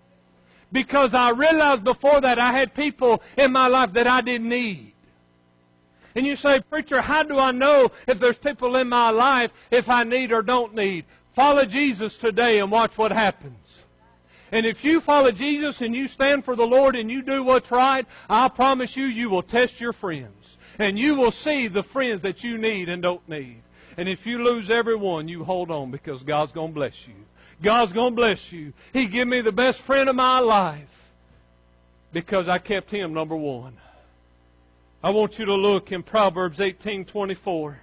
because 0.72 1.14
I 1.14 1.32
realized 1.32 1.84
before 1.84 2.22
that 2.22 2.40
I 2.40 2.52
had 2.52 2.74
people 2.74 3.22
in 3.38 3.52
my 3.52 3.68
life 3.68 3.94
that 3.94 4.08
I 4.08 4.22
didn't 4.22 4.50
need. 4.50 4.94
And 6.16 6.26
you 6.26 6.36
say, 6.36 6.62
Preacher, 6.62 7.00
how 7.00 7.24
do 7.24 7.38
I 7.38 7.52
know 7.52 7.92
if 8.08 8.20
there's 8.20 8.40
people 8.40 8.76
in 8.76 8.90
my 8.90 9.12
life 9.12 9.54
if 9.70 9.90
I 9.90 10.04
need 10.04 10.32
or 10.32 10.42
don't 10.42 10.74
need? 10.74 11.06
Follow 11.34 11.66
Jesus 11.66 12.18
today 12.18 12.60
and 12.60 12.72
watch 12.72 12.98
what 12.98 13.12
happens. 13.12 13.54
And 14.52 14.66
if 14.66 14.84
you 14.84 15.02
follow 15.02 15.32
Jesus 15.32 15.82
and 15.82 15.96
you 15.96 16.08
stand 16.08 16.46
for 16.46 16.56
the 16.56 16.66
Lord 16.66 16.96
and 16.96 17.12
you 17.12 17.22
do 17.22 17.44
what's 17.44 17.70
right, 17.70 18.08
I 18.30 18.48
promise 18.48 18.96
you, 18.96 19.06
you 19.06 19.30
will 19.30 19.44
test 19.44 19.80
your 19.80 19.94
friends. 19.94 20.58
And 20.80 20.98
you 20.98 21.16
will 21.16 21.32
see 21.32 21.68
the 21.68 21.84
friends 21.84 22.24
that 22.24 22.44
you 22.44 22.58
need 22.58 22.90
and 22.90 23.02
don't 23.02 23.28
need. 23.28 23.62
And 23.98 24.08
if 24.08 24.26
you 24.26 24.44
lose 24.44 24.70
every 24.70 24.96
one, 24.96 25.28
you 25.28 25.44
hold 25.44 25.72
on 25.72 25.92
because 25.92 26.24
God's 26.24 26.52
going 26.52 26.70
to 26.70 26.74
bless 26.74 27.08
you. 27.08 27.16
God's 27.62 27.92
going 27.92 28.12
to 28.12 28.16
bless 28.16 28.52
you. 28.52 28.74
He 28.94 29.08
give 29.08 29.28
me 29.28 29.42
the 29.42 29.52
best 29.52 29.82
friend 29.82 30.10
of 30.10 30.16
my 30.16 30.40
life 30.40 31.10
because 32.14 32.48
I 32.48 32.60
kept 32.60 32.92
him 32.92 33.14
number 33.14 33.36
one. 33.36 33.76
I 35.04 35.12
want 35.12 35.40
you 35.40 35.46
to 35.46 35.56
look 35.56 35.92
in 35.92 36.04
Proverbs 36.04 36.60
18:24. 36.60 37.78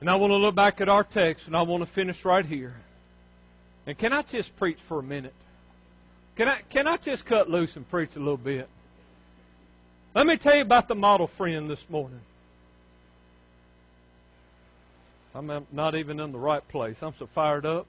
And 0.00 0.10
I 0.10 0.16
want 0.16 0.30
to 0.30 0.36
look 0.36 0.54
back 0.54 0.80
at 0.80 0.88
our 0.88 1.04
text 1.04 1.46
and 1.46 1.56
I 1.56 1.62
want 1.62 1.82
to 1.82 1.86
finish 1.86 2.24
right 2.24 2.44
here. 2.44 2.74
And 3.86 3.96
can 3.96 4.12
I 4.12 4.22
just 4.22 4.54
preach 4.56 4.78
for 4.78 4.98
a 4.98 5.02
minute? 5.02 5.34
Can 6.36 6.48
I 6.48 6.60
can 6.68 6.86
I 6.86 6.98
just 6.98 7.24
cut 7.24 7.48
loose 7.48 7.76
and 7.76 7.88
preach 7.88 8.14
a 8.16 8.18
little 8.18 8.36
bit? 8.36 8.68
Let 10.14 10.26
me 10.26 10.36
tell 10.36 10.56
you 10.56 10.62
about 10.62 10.88
the 10.88 10.94
model 10.94 11.26
friend 11.26 11.70
this 11.70 11.88
morning. 11.88 12.20
I'm 15.36 15.66
not 15.70 15.94
even 15.94 16.18
in 16.18 16.32
the 16.32 16.38
right 16.38 16.66
place. 16.66 17.02
I'm 17.02 17.14
so 17.18 17.26
fired 17.26 17.66
up. 17.66 17.86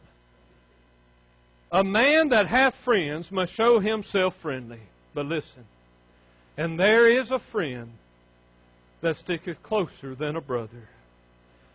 A 1.71 1.83
man 1.83 2.29
that 2.29 2.47
hath 2.47 2.75
friends 2.75 3.31
must 3.31 3.53
show 3.53 3.79
himself 3.79 4.35
friendly. 4.35 4.81
But 5.13 5.27
listen, 5.27 5.63
and 6.57 6.79
there 6.79 7.07
is 7.07 7.31
a 7.31 7.39
friend 7.39 7.91
that 9.01 9.15
sticketh 9.15 9.63
closer 9.63 10.13
than 10.13 10.35
a 10.35 10.41
brother. 10.41 10.89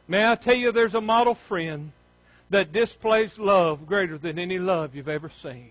May 0.08 0.30
I 0.30 0.34
tell 0.34 0.54
you, 0.54 0.72
there's 0.72 0.94
a 0.94 1.00
model 1.00 1.34
friend 1.34 1.92
that 2.50 2.72
displays 2.72 3.38
love 3.38 3.86
greater 3.86 4.18
than 4.18 4.38
any 4.38 4.58
love 4.58 4.94
you've 4.94 5.08
ever 5.08 5.30
seen. 5.30 5.70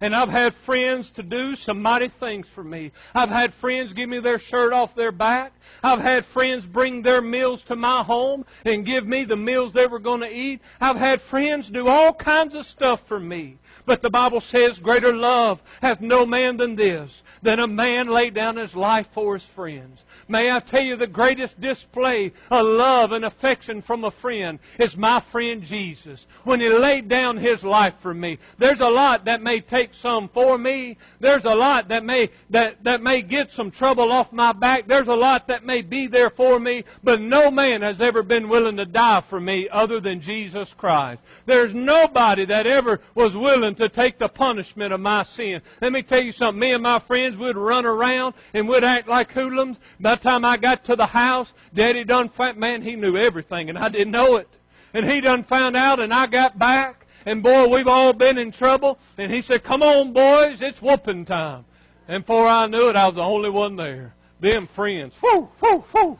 And 0.00 0.14
I've 0.14 0.28
had 0.28 0.54
friends 0.54 1.10
to 1.12 1.22
do 1.22 1.56
some 1.56 1.80
mighty 1.80 2.08
things 2.08 2.46
for 2.48 2.62
me. 2.62 2.92
I've 3.14 3.30
had 3.30 3.54
friends 3.54 3.94
give 3.94 4.08
me 4.08 4.18
their 4.18 4.38
shirt 4.38 4.72
off 4.72 4.94
their 4.94 5.12
back. 5.12 5.52
I've 5.82 6.00
had 6.00 6.24
friends 6.24 6.66
bring 6.66 7.02
their 7.02 7.22
meals 7.22 7.62
to 7.64 7.76
my 7.76 8.02
home 8.02 8.44
and 8.64 8.84
give 8.84 9.06
me 9.06 9.24
the 9.24 9.36
meals 9.36 9.72
they 9.72 9.86
were 9.86 9.98
going 9.98 10.20
to 10.20 10.30
eat. 10.30 10.60
I've 10.80 10.96
had 10.96 11.22
friends 11.22 11.70
do 11.70 11.88
all 11.88 12.12
kinds 12.12 12.54
of 12.54 12.66
stuff 12.66 13.06
for 13.06 13.18
me. 13.18 13.58
But 13.86 14.02
the 14.02 14.10
Bible 14.10 14.40
says, 14.40 14.78
greater 14.78 15.16
love 15.16 15.62
hath 15.80 16.00
no 16.00 16.26
man 16.26 16.56
than 16.56 16.76
this, 16.76 17.22
than 17.42 17.60
a 17.60 17.66
man 17.66 18.08
lay 18.08 18.30
down 18.30 18.56
his 18.56 18.74
life 18.74 19.06
for 19.08 19.34
his 19.34 19.44
friends. 19.44 20.02
May 20.28 20.50
I 20.50 20.58
tell 20.58 20.82
you 20.82 20.96
the 20.96 21.06
greatest 21.06 21.60
display 21.60 22.32
of 22.50 22.66
love 22.66 23.12
and 23.12 23.24
affection 23.24 23.80
from 23.80 24.02
a 24.02 24.10
friend 24.10 24.58
is 24.78 24.96
my 24.96 25.20
friend 25.20 25.62
Jesus. 25.62 26.26
When 26.42 26.60
he 26.60 26.68
laid 26.68 27.08
down 27.08 27.36
his 27.36 27.62
life 27.62 27.94
for 28.00 28.12
me. 28.12 28.38
There's 28.58 28.80
a 28.80 28.88
lot 28.88 29.26
that 29.26 29.40
may 29.40 29.60
take 29.60 29.94
some 29.94 30.28
for 30.28 30.58
me. 30.58 30.96
There's 31.20 31.44
a 31.44 31.54
lot 31.54 31.88
that 31.88 32.04
may, 32.04 32.30
that, 32.50 32.82
that 32.84 33.02
may 33.02 33.22
get 33.22 33.52
some 33.52 33.70
trouble 33.70 34.10
off 34.10 34.32
my 34.32 34.52
back. 34.52 34.86
There's 34.86 35.06
a 35.06 35.14
lot 35.14 35.46
that 35.46 35.64
may 35.64 35.82
be 35.82 36.08
there 36.08 36.30
for 36.30 36.58
me. 36.58 36.84
But 37.04 37.20
no 37.20 37.52
man 37.52 37.82
has 37.82 38.00
ever 38.00 38.24
been 38.24 38.48
willing 38.48 38.78
to 38.78 38.86
die 38.86 39.20
for 39.20 39.40
me 39.40 39.68
other 39.68 40.00
than 40.00 40.20
Jesus 40.20 40.74
Christ. 40.74 41.22
There's 41.46 41.72
nobody 41.72 42.46
that 42.46 42.66
ever 42.66 43.00
was 43.14 43.36
willing 43.36 43.76
to 43.76 43.88
take 43.88 44.18
the 44.18 44.28
punishment 44.28 44.92
of 44.92 45.00
my 45.00 45.22
sin. 45.22 45.62
Let 45.80 45.92
me 45.92 46.02
tell 46.02 46.20
you 46.20 46.32
something. 46.32 46.58
Me 46.58 46.72
and 46.72 46.82
my 46.82 46.98
friends 46.98 47.36
would 47.36 47.56
run 47.56 47.86
around 47.86 48.34
and 48.52 48.66
would 48.68 48.82
act 48.82 49.06
like 49.06 49.30
hoodlums. 49.30 49.78
By 50.00 50.15
the 50.16 50.28
time 50.28 50.44
I 50.44 50.56
got 50.56 50.84
to 50.84 50.96
the 50.96 51.06
house, 51.06 51.52
Daddy 51.72 52.04
done 52.04 52.28
found, 52.28 52.58
man, 52.58 52.82
he 52.82 52.96
knew 52.96 53.16
everything 53.16 53.70
and 53.70 53.78
I 53.78 53.88
didn't 53.88 54.12
know 54.12 54.36
it. 54.36 54.48
And 54.92 55.08
he 55.08 55.20
done 55.20 55.44
found 55.44 55.76
out 55.76 56.00
and 56.00 56.12
I 56.12 56.26
got 56.26 56.58
back 56.58 57.06
and 57.24 57.42
boy, 57.42 57.68
we've 57.68 57.88
all 57.88 58.12
been 58.12 58.38
in 58.38 58.52
trouble. 58.52 58.98
And 59.18 59.32
he 59.32 59.42
said, 59.42 59.64
come 59.64 59.82
on 59.82 60.12
boys, 60.12 60.62
it's 60.62 60.80
whooping 60.80 61.24
time. 61.24 61.64
And 62.08 62.24
before 62.24 62.46
I 62.46 62.66
knew 62.66 62.88
it, 62.88 62.96
I 62.96 63.06
was 63.06 63.16
the 63.16 63.22
only 63.22 63.50
one 63.50 63.76
there. 63.76 64.14
Them 64.38 64.66
friends, 64.66 65.14
whoo, 65.22 65.48
whoo, 65.60 65.84
whoo, 65.92 66.18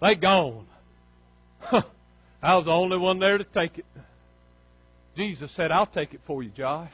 they 0.00 0.14
gone. 0.14 0.66
I 2.42 2.56
was 2.56 2.64
the 2.64 2.72
only 2.72 2.96
one 2.96 3.18
there 3.18 3.38
to 3.38 3.44
take 3.44 3.78
it. 3.78 3.84
Jesus 5.14 5.52
said, 5.52 5.70
I'll 5.70 5.86
take 5.86 6.14
it 6.14 6.20
for 6.24 6.42
you, 6.42 6.48
Josh. 6.48 6.90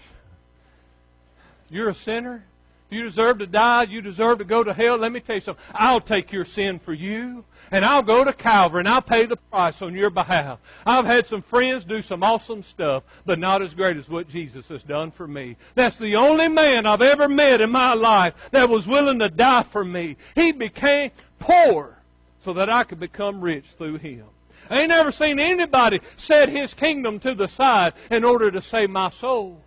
You're 1.71 1.91
a 1.91 1.95
sinner. 1.95 2.45
You 2.89 3.03
deserve 3.03 3.39
to 3.39 3.47
die. 3.47 3.85
You 3.85 4.01
deserve 4.01 4.39
to 4.39 4.45
go 4.45 4.63
to 4.63 4.73
hell. 4.73 4.97
Let 4.97 5.11
me 5.11 5.21
tell 5.21 5.37
you 5.37 5.41
something. 5.41 5.65
I'll 5.75 6.01
take 6.01 6.33
your 6.33 6.45
sin 6.45 6.79
for 6.79 6.93
you. 6.93 7.45
And 7.71 7.85
I'll 7.85 8.05
go 8.05 8.23
to 8.23 8.33
Calvary 8.33 8.81
and 8.81 8.89
I'll 8.89 9.03
pay 9.03 9.27
the 9.27 9.37
price 9.37 9.83
on 9.83 9.95
your 9.95 10.11
behalf. 10.11 10.61
I've 10.87 11.05
had 11.05 11.27
some 11.27 11.43
friends 11.43 11.85
do 11.85 12.01
some 12.01 12.23
awesome 12.23 12.63
stuff, 12.63 13.03
but 13.25 13.41
not 13.41 13.61
as 13.63 13.75
great 13.75 13.97
as 13.97 14.09
what 14.09 14.29
Jesus 14.29 14.69
has 14.69 14.83
done 14.85 15.11
for 15.11 15.27
me. 15.27 15.57
That's 15.75 15.97
the 15.97 16.17
only 16.17 16.49
man 16.49 16.87
I've 16.87 17.03
ever 17.03 17.29
met 17.29 17.61
in 17.61 17.71
my 17.71 17.95
life 17.95 18.51
that 18.53 18.69
was 18.69 18.87
willing 18.87 19.19
to 19.19 19.29
die 19.29 19.65
for 19.65 19.85
me. 19.85 20.17
He 20.37 20.53
became 20.53 21.11
poor 21.41 21.97
so 22.43 22.53
that 22.53 22.71
I 22.71 22.85
could 22.85 23.01
become 23.01 23.41
rich 23.41 23.67
through 23.77 23.99
him. 23.99 24.27
I 24.71 24.81
ain't 24.81 24.89
never 24.89 25.11
seen 25.11 25.39
anybody 25.39 26.01
set 26.17 26.49
his 26.49 26.75
kingdom 26.75 27.19
to 27.21 27.35
the 27.35 27.49
side 27.49 27.95
in 28.11 28.25
order 28.25 28.51
to 28.51 28.63
save 28.63 28.91
my 28.91 29.11
soul. 29.11 29.61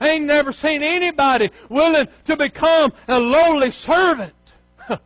I 0.00 0.10
ain't 0.10 0.24
never 0.24 0.52
seen 0.52 0.82
anybody 0.82 1.50
willing 1.68 2.08
to 2.24 2.36
become 2.36 2.92
a 3.06 3.20
lowly 3.20 3.70
servant 3.70 4.32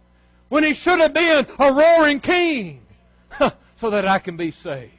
when 0.49 0.63
he 0.63 0.73
should 0.73 1.01
have 1.01 1.13
been 1.13 1.47
a 1.59 1.73
roaring 1.73 2.21
king 2.21 2.81
so 3.77 3.91
that 3.91 4.07
I 4.07 4.21
can 4.21 4.37
be 4.37 4.53
saved. 4.53 4.93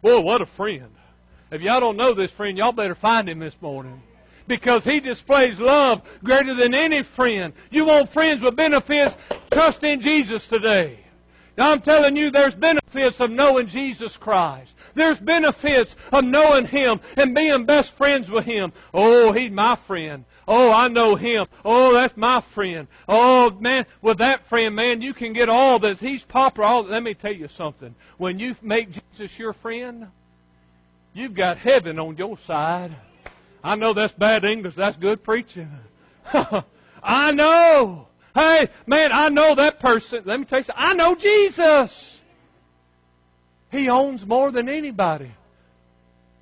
Boy, 0.00 0.20
what 0.20 0.40
a 0.40 0.46
friend. 0.46 0.90
If 1.50 1.62
y'all 1.62 1.80
don't 1.80 1.96
know 1.96 2.14
this 2.14 2.32
friend, 2.32 2.56
y'all 2.56 2.72
better 2.72 2.94
find 2.94 3.28
him 3.28 3.38
this 3.38 3.56
morning. 3.60 4.02
Because 4.48 4.84
he 4.84 5.00
displays 5.00 5.60
love 5.60 6.02
greater 6.22 6.54
than 6.54 6.72
any 6.72 7.02
friend. 7.02 7.52
You 7.70 7.86
want 7.86 8.08
friends 8.08 8.42
with 8.42 8.56
benefits? 8.56 9.16
Trust 9.50 9.84
in 9.84 10.00
Jesus 10.00 10.46
today. 10.46 10.98
Now 11.56 11.72
I'm 11.72 11.80
telling 11.80 12.16
you, 12.16 12.30
there's 12.30 12.54
benefits 12.54 13.20
of 13.20 13.30
knowing 13.30 13.68
Jesus 13.68 14.16
Christ. 14.16 14.74
There's 14.94 15.18
benefits 15.18 15.96
of 16.12 16.24
knowing 16.24 16.66
Him 16.66 17.00
and 17.16 17.34
being 17.34 17.64
best 17.64 17.92
friends 17.92 18.30
with 18.30 18.44
Him. 18.44 18.72
Oh, 18.92 19.32
He's 19.32 19.50
my 19.50 19.76
friend. 19.76 20.24
Oh, 20.46 20.70
I 20.70 20.88
know 20.88 21.14
Him. 21.14 21.46
Oh, 21.64 21.94
that's 21.94 22.16
my 22.16 22.40
friend. 22.40 22.88
Oh, 23.08 23.50
man, 23.50 23.86
with 24.02 24.18
that 24.18 24.46
friend, 24.46 24.76
man, 24.76 25.00
you 25.00 25.14
can 25.14 25.32
get 25.32 25.48
all 25.48 25.78
this. 25.78 25.98
He's 25.98 26.22
popular. 26.24 26.68
All, 26.68 26.80
oh, 26.80 26.90
let 26.90 27.02
me 27.02 27.14
tell 27.14 27.32
you 27.32 27.48
something. 27.48 27.94
When 28.18 28.38
you 28.38 28.54
make 28.60 28.90
Jesus 28.92 29.38
your 29.38 29.54
friend, 29.54 30.08
you've 31.14 31.34
got 31.34 31.56
heaven 31.56 31.98
on 31.98 32.16
your 32.16 32.36
side. 32.38 32.92
I 33.64 33.74
know 33.76 33.94
that's 33.94 34.12
bad 34.12 34.44
English. 34.44 34.74
That's 34.74 34.96
good 34.96 35.22
preaching. 35.24 35.70
I 37.02 37.32
know. 37.32 38.08
Hey, 38.36 38.68
man, 38.86 39.12
I 39.14 39.30
know 39.30 39.54
that 39.54 39.80
person. 39.80 40.24
Let 40.26 40.38
me 40.38 40.44
tell 40.44 40.58
you 40.58 40.64
something. 40.64 40.84
I 40.84 40.92
know 40.92 41.14
Jesus. 41.14 42.20
He 43.72 43.88
owns 43.88 44.26
more 44.26 44.52
than 44.52 44.68
anybody. 44.68 45.30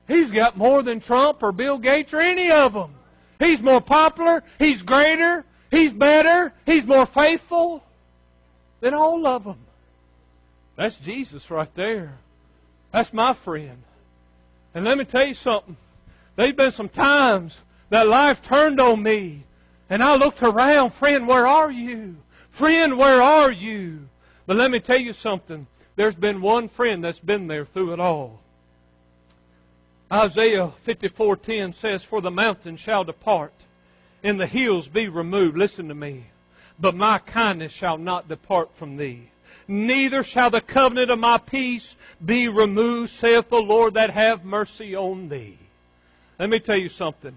He's 0.08 0.32
got 0.32 0.56
more 0.56 0.82
than 0.82 0.98
Trump 0.98 1.44
or 1.44 1.52
Bill 1.52 1.78
Gates 1.78 2.12
or 2.12 2.18
any 2.18 2.50
of 2.50 2.72
them. 2.72 2.92
He's 3.38 3.62
more 3.62 3.80
popular. 3.80 4.42
He's 4.58 4.82
greater. 4.82 5.44
He's 5.70 5.92
better. 5.92 6.52
He's 6.66 6.84
more 6.84 7.06
faithful 7.06 7.84
than 8.80 8.92
all 8.92 9.24
of 9.24 9.44
them. 9.44 9.58
That's 10.74 10.96
Jesus 10.96 11.48
right 11.48 11.72
there. 11.76 12.12
That's 12.90 13.12
my 13.12 13.34
friend. 13.34 13.80
And 14.74 14.84
let 14.84 14.98
me 14.98 15.04
tell 15.04 15.26
you 15.26 15.34
something. 15.34 15.76
There's 16.34 16.54
been 16.54 16.72
some 16.72 16.88
times 16.88 17.56
that 17.90 18.08
life 18.08 18.42
turned 18.42 18.80
on 18.80 19.00
me. 19.00 19.44
And 19.90 20.02
I 20.02 20.16
looked 20.16 20.42
around, 20.42 20.94
friend, 20.94 21.28
where 21.28 21.46
are 21.46 21.70
you? 21.70 22.16
Friend, 22.50 22.96
where 22.96 23.20
are 23.20 23.50
you? 23.50 24.08
But 24.46 24.56
let 24.56 24.70
me 24.70 24.80
tell 24.80 24.98
you 24.98 25.12
something. 25.12 25.66
There's 25.96 26.14
been 26.14 26.40
one 26.40 26.68
friend 26.68 27.02
that's 27.04 27.18
been 27.18 27.46
there 27.46 27.64
through 27.64 27.92
it 27.92 28.00
all. 28.00 28.40
Isaiah 30.12 30.70
54:10 30.86 31.72
says, 31.72 32.04
"For 32.04 32.20
the 32.20 32.30
mountains 32.30 32.80
shall 32.80 33.04
depart, 33.04 33.52
and 34.22 34.38
the 34.38 34.46
hills 34.46 34.86
be 34.86 35.08
removed." 35.08 35.56
Listen 35.56 35.88
to 35.88 35.94
me. 35.94 36.24
But 36.78 36.94
my 36.94 37.18
kindness 37.18 37.72
shall 37.72 37.98
not 37.98 38.28
depart 38.28 38.74
from 38.76 38.96
thee. 38.96 39.30
Neither 39.66 40.22
shall 40.22 40.50
the 40.50 40.60
covenant 40.60 41.10
of 41.10 41.18
my 41.18 41.38
peace 41.38 41.96
be 42.24 42.48
removed, 42.48 43.10
saith 43.10 43.48
the 43.48 43.62
Lord 43.62 43.94
that 43.94 44.10
have 44.10 44.44
mercy 44.44 44.94
on 44.94 45.28
thee. 45.28 45.58
Let 46.38 46.50
me 46.50 46.58
tell 46.58 46.76
you 46.76 46.88
something. 46.88 47.34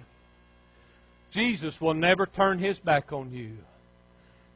Jesus 1.32 1.80
will 1.82 1.94
never 1.94 2.26
turn 2.26 2.60
his 2.60 2.80
back 2.80 3.12
on 3.12 3.32
you. 3.34 3.58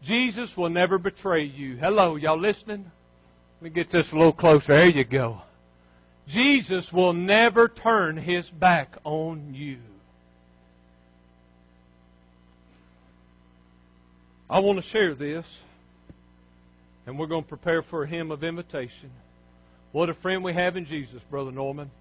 Jesus 0.03 0.57
will 0.57 0.69
never 0.69 0.97
betray 0.97 1.43
you. 1.43 1.75
Hello, 1.75 2.15
y'all 2.15 2.37
listening? 2.37 2.89
Let 3.59 3.63
me 3.63 3.69
get 3.69 3.89
this 3.91 4.11
a 4.11 4.15
little 4.15 4.31
closer. 4.31 4.75
There 4.75 4.89
you 4.89 5.03
go. 5.03 5.41
Jesus 6.27 6.91
will 6.91 7.13
never 7.13 7.67
turn 7.67 8.17
his 8.17 8.49
back 8.49 8.97
on 9.03 9.53
you. 9.53 9.77
I 14.49 14.59
want 14.59 14.77
to 14.77 14.81
share 14.81 15.13
this, 15.13 15.45
and 17.05 17.17
we're 17.17 17.27
going 17.27 17.43
to 17.43 17.49
prepare 17.49 17.81
for 17.81 18.03
a 18.03 18.07
hymn 18.07 18.31
of 18.31 18.43
invitation. 18.43 19.09
What 19.91 20.09
a 20.09 20.13
friend 20.13 20.43
we 20.43 20.53
have 20.53 20.75
in 20.77 20.85
Jesus, 20.85 21.21
Brother 21.29 21.51
Norman. 21.51 21.91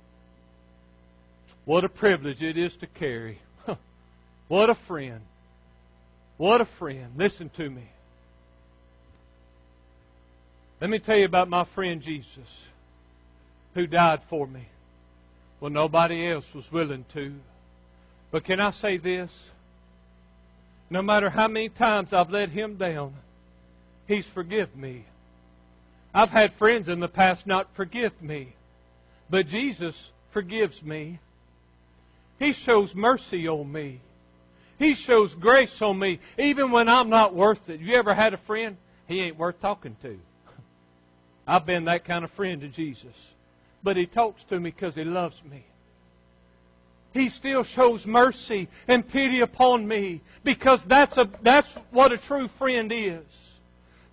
What 1.64 1.84
a 1.84 1.88
privilege 1.88 2.42
it 2.42 2.56
is 2.56 2.74
to 2.76 2.86
carry. 2.86 3.38
What 4.50 4.68
a 4.68 4.74
friend. 4.74 5.20
What 6.36 6.60
a 6.60 6.64
friend. 6.64 7.12
Listen 7.16 7.50
to 7.50 7.70
me. 7.70 7.84
Let 10.80 10.90
me 10.90 10.98
tell 10.98 11.16
you 11.16 11.24
about 11.24 11.48
my 11.48 11.62
friend 11.62 12.02
Jesus 12.02 12.60
who 13.74 13.86
died 13.86 14.24
for 14.24 14.48
me 14.48 14.66
when 15.60 15.72
nobody 15.72 16.26
else 16.26 16.52
was 16.52 16.72
willing 16.72 17.04
to. 17.12 17.32
But 18.32 18.42
can 18.42 18.58
I 18.58 18.72
say 18.72 18.96
this? 18.96 19.30
No 20.90 21.00
matter 21.00 21.30
how 21.30 21.46
many 21.46 21.68
times 21.68 22.12
I've 22.12 22.30
let 22.30 22.48
him 22.48 22.74
down, 22.74 23.14
he's 24.08 24.26
forgiven 24.26 24.80
me. 24.80 25.04
I've 26.12 26.30
had 26.30 26.52
friends 26.54 26.88
in 26.88 26.98
the 26.98 27.08
past 27.08 27.46
not 27.46 27.72
forgive 27.74 28.20
me, 28.20 28.54
but 29.30 29.46
Jesus 29.46 30.10
forgives 30.32 30.82
me. 30.82 31.20
He 32.40 32.52
shows 32.52 32.96
mercy 32.96 33.46
on 33.46 33.70
me. 33.70 34.00
He 34.80 34.94
shows 34.94 35.34
grace 35.34 35.82
on 35.82 35.98
me, 35.98 36.20
even 36.38 36.70
when 36.70 36.88
I'm 36.88 37.10
not 37.10 37.34
worth 37.34 37.68
it. 37.68 37.80
You 37.80 37.96
ever 37.96 38.14
had 38.14 38.32
a 38.32 38.38
friend? 38.38 38.78
He 39.06 39.20
ain't 39.20 39.36
worth 39.36 39.60
talking 39.60 39.94
to. 40.00 40.18
I've 41.46 41.66
been 41.66 41.84
that 41.84 42.06
kind 42.06 42.24
of 42.24 42.30
friend 42.30 42.62
to 42.62 42.68
Jesus. 42.68 43.14
But 43.82 43.98
He 43.98 44.06
talks 44.06 44.42
to 44.44 44.58
me 44.58 44.70
because 44.70 44.94
He 44.94 45.04
loves 45.04 45.36
me. 45.50 45.64
He 47.12 47.28
still 47.28 47.62
shows 47.62 48.06
mercy 48.06 48.68
and 48.88 49.06
pity 49.06 49.40
upon 49.40 49.86
me 49.86 50.22
because 50.44 50.82
that's, 50.86 51.18
a, 51.18 51.28
that's 51.42 51.70
what 51.90 52.12
a 52.12 52.16
true 52.16 52.48
friend 52.48 52.90
is. 52.90 53.20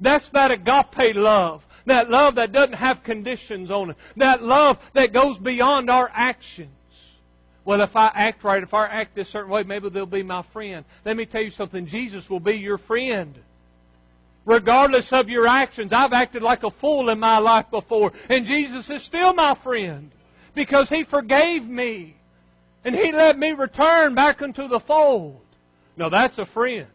That's 0.01 0.27
that 0.30 0.51
agape 0.51 1.15
love. 1.15 1.65
That 1.86 2.10
love 2.10 2.36
that 2.36 2.51
doesn't 2.51 2.75
have 2.75 3.03
conditions 3.03 3.71
on 3.71 3.91
it. 3.91 3.97
That 4.17 4.43
love 4.43 4.77
that 4.91 5.13
goes 5.13 5.38
beyond 5.38 5.89
our 5.89 6.12
actions. 6.13 6.71
Well, 7.67 7.82
if 7.82 7.97
I 7.97 8.10
act 8.15 8.45
right, 8.45 8.63
if 8.63 8.73
I 8.73 8.88
act 8.88 9.13
this 9.13 9.27
certain 9.27 9.51
way, 9.51 9.63
maybe 9.63 9.89
they'll 9.89 10.06
be 10.06 10.23
my 10.23 10.41
friend. 10.41 10.86
Let 11.03 11.17
me 11.17 11.25
tell 11.25 11.41
you 11.41 11.51
something. 11.51 11.86
Jesus 11.86 12.30
will 12.30 12.39
be 12.39 12.53
your 12.53 12.77
friend 12.77 13.36
regardless 14.45 15.12
of 15.12 15.27
your 15.27 15.45
actions. 15.45 15.91
I've 15.91 16.13
acted 16.13 16.41
like 16.41 16.63
a 16.63 16.71
fool 16.71 17.10
in 17.10 17.19
my 17.19 17.39
life 17.39 17.69
before, 17.69 18.13
and 18.30 18.45
Jesus 18.45 18.89
is 18.89 19.03
still 19.03 19.34
my 19.34 19.53
friend 19.53 20.12
because 20.56 20.88
He 20.88 21.03
forgave 21.03 21.67
me 21.67 22.15
and 22.86 22.95
He 22.95 23.12
let 23.12 23.38
me 23.38 23.51
return 23.51 24.15
back 24.15 24.41
into 24.41 24.69
the 24.69 24.80
fold. 24.80 25.41
Now 25.97 26.08
that's 26.08 26.38
a 26.38 26.45
friend. 26.45 26.88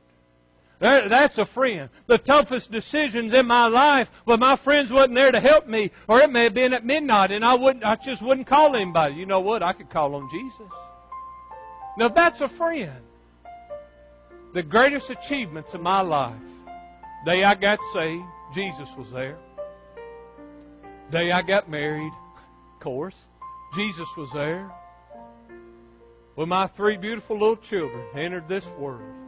That, 0.83 1.09
that's 1.09 1.38
a 1.38 1.45
friend. 1.45 1.88
The 2.07 2.18
toughest 2.18 2.71
decisions 2.71 3.33
in 3.33 3.47
my 3.47 3.68
life, 3.68 4.11
well, 4.27 4.37
my 4.37 4.57
friends 4.57 4.90
wasn't 4.90 5.14
there 5.14 5.31
to 5.31 5.40
help 5.40 5.66
me, 5.66 5.92
or 6.09 6.21
it 6.21 6.31
may 6.31 6.45
have 6.45 6.55
been 6.55 6.75
at 6.75 6.85
midnight, 6.85 7.31
and 7.31 7.45
I 7.45 7.55
wouldn't, 7.55 7.85
I 7.85 7.97
just 7.97 8.21
wouldn't 8.21 8.49
call 8.49 8.75
anybody. 8.75 9.14
You 9.14 9.27
know 9.27 9.40
what? 9.40 9.62
I 9.62 9.73
could 9.73 9.90
call 9.90 10.14
on 10.16 10.29
Jesus. 10.31 10.68
Now 11.97 12.09
that's 12.09 12.40
a 12.40 12.49
friend. 12.49 13.01
The 14.53 14.62
greatest 14.62 15.09
achievements 15.09 15.73
of 15.73 15.81
my 15.81 16.01
life 16.01 16.35
Day 17.25 17.45
I 17.45 17.55
got 17.55 17.79
saved, 17.92 18.25
Jesus 18.53 18.88
was 18.97 19.09
there. 19.12 19.37
Day 21.12 21.31
I 21.31 21.42
got 21.42 21.71
married, 21.71 22.12
of 22.12 22.81
course, 22.81 23.14
Jesus 23.77 24.09
was 24.16 24.29
there. 24.33 24.68
When 26.35 26.49
my 26.49 26.66
three 26.66 26.97
beautiful 26.97 27.38
little 27.38 27.57
children 27.57 28.05
entered 28.16 28.49
this 28.49 28.66
world, 28.77 29.21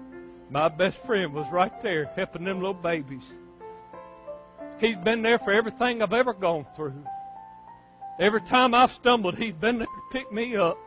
my 0.50 0.68
best 0.68 0.96
friend 1.04 1.32
was 1.32 1.46
right 1.50 1.80
there 1.82 2.06
helping 2.16 2.44
them 2.44 2.58
little 2.58 2.74
babies. 2.74 3.24
He's 4.78 4.96
been 4.96 5.22
there 5.22 5.38
for 5.38 5.52
everything 5.52 6.02
I've 6.02 6.12
ever 6.12 6.32
gone 6.32 6.66
through. 6.74 7.04
Every 8.18 8.42
time 8.42 8.74
I've 8.74 8.92
stumbled, 8.92 9.36
he's 9.36 9.54
been 9.54 9.78
there 9.78 9.86
to 9.86 10.02
pick 10.12 10.30
me 10.32 10.56
up. 10.56 10.78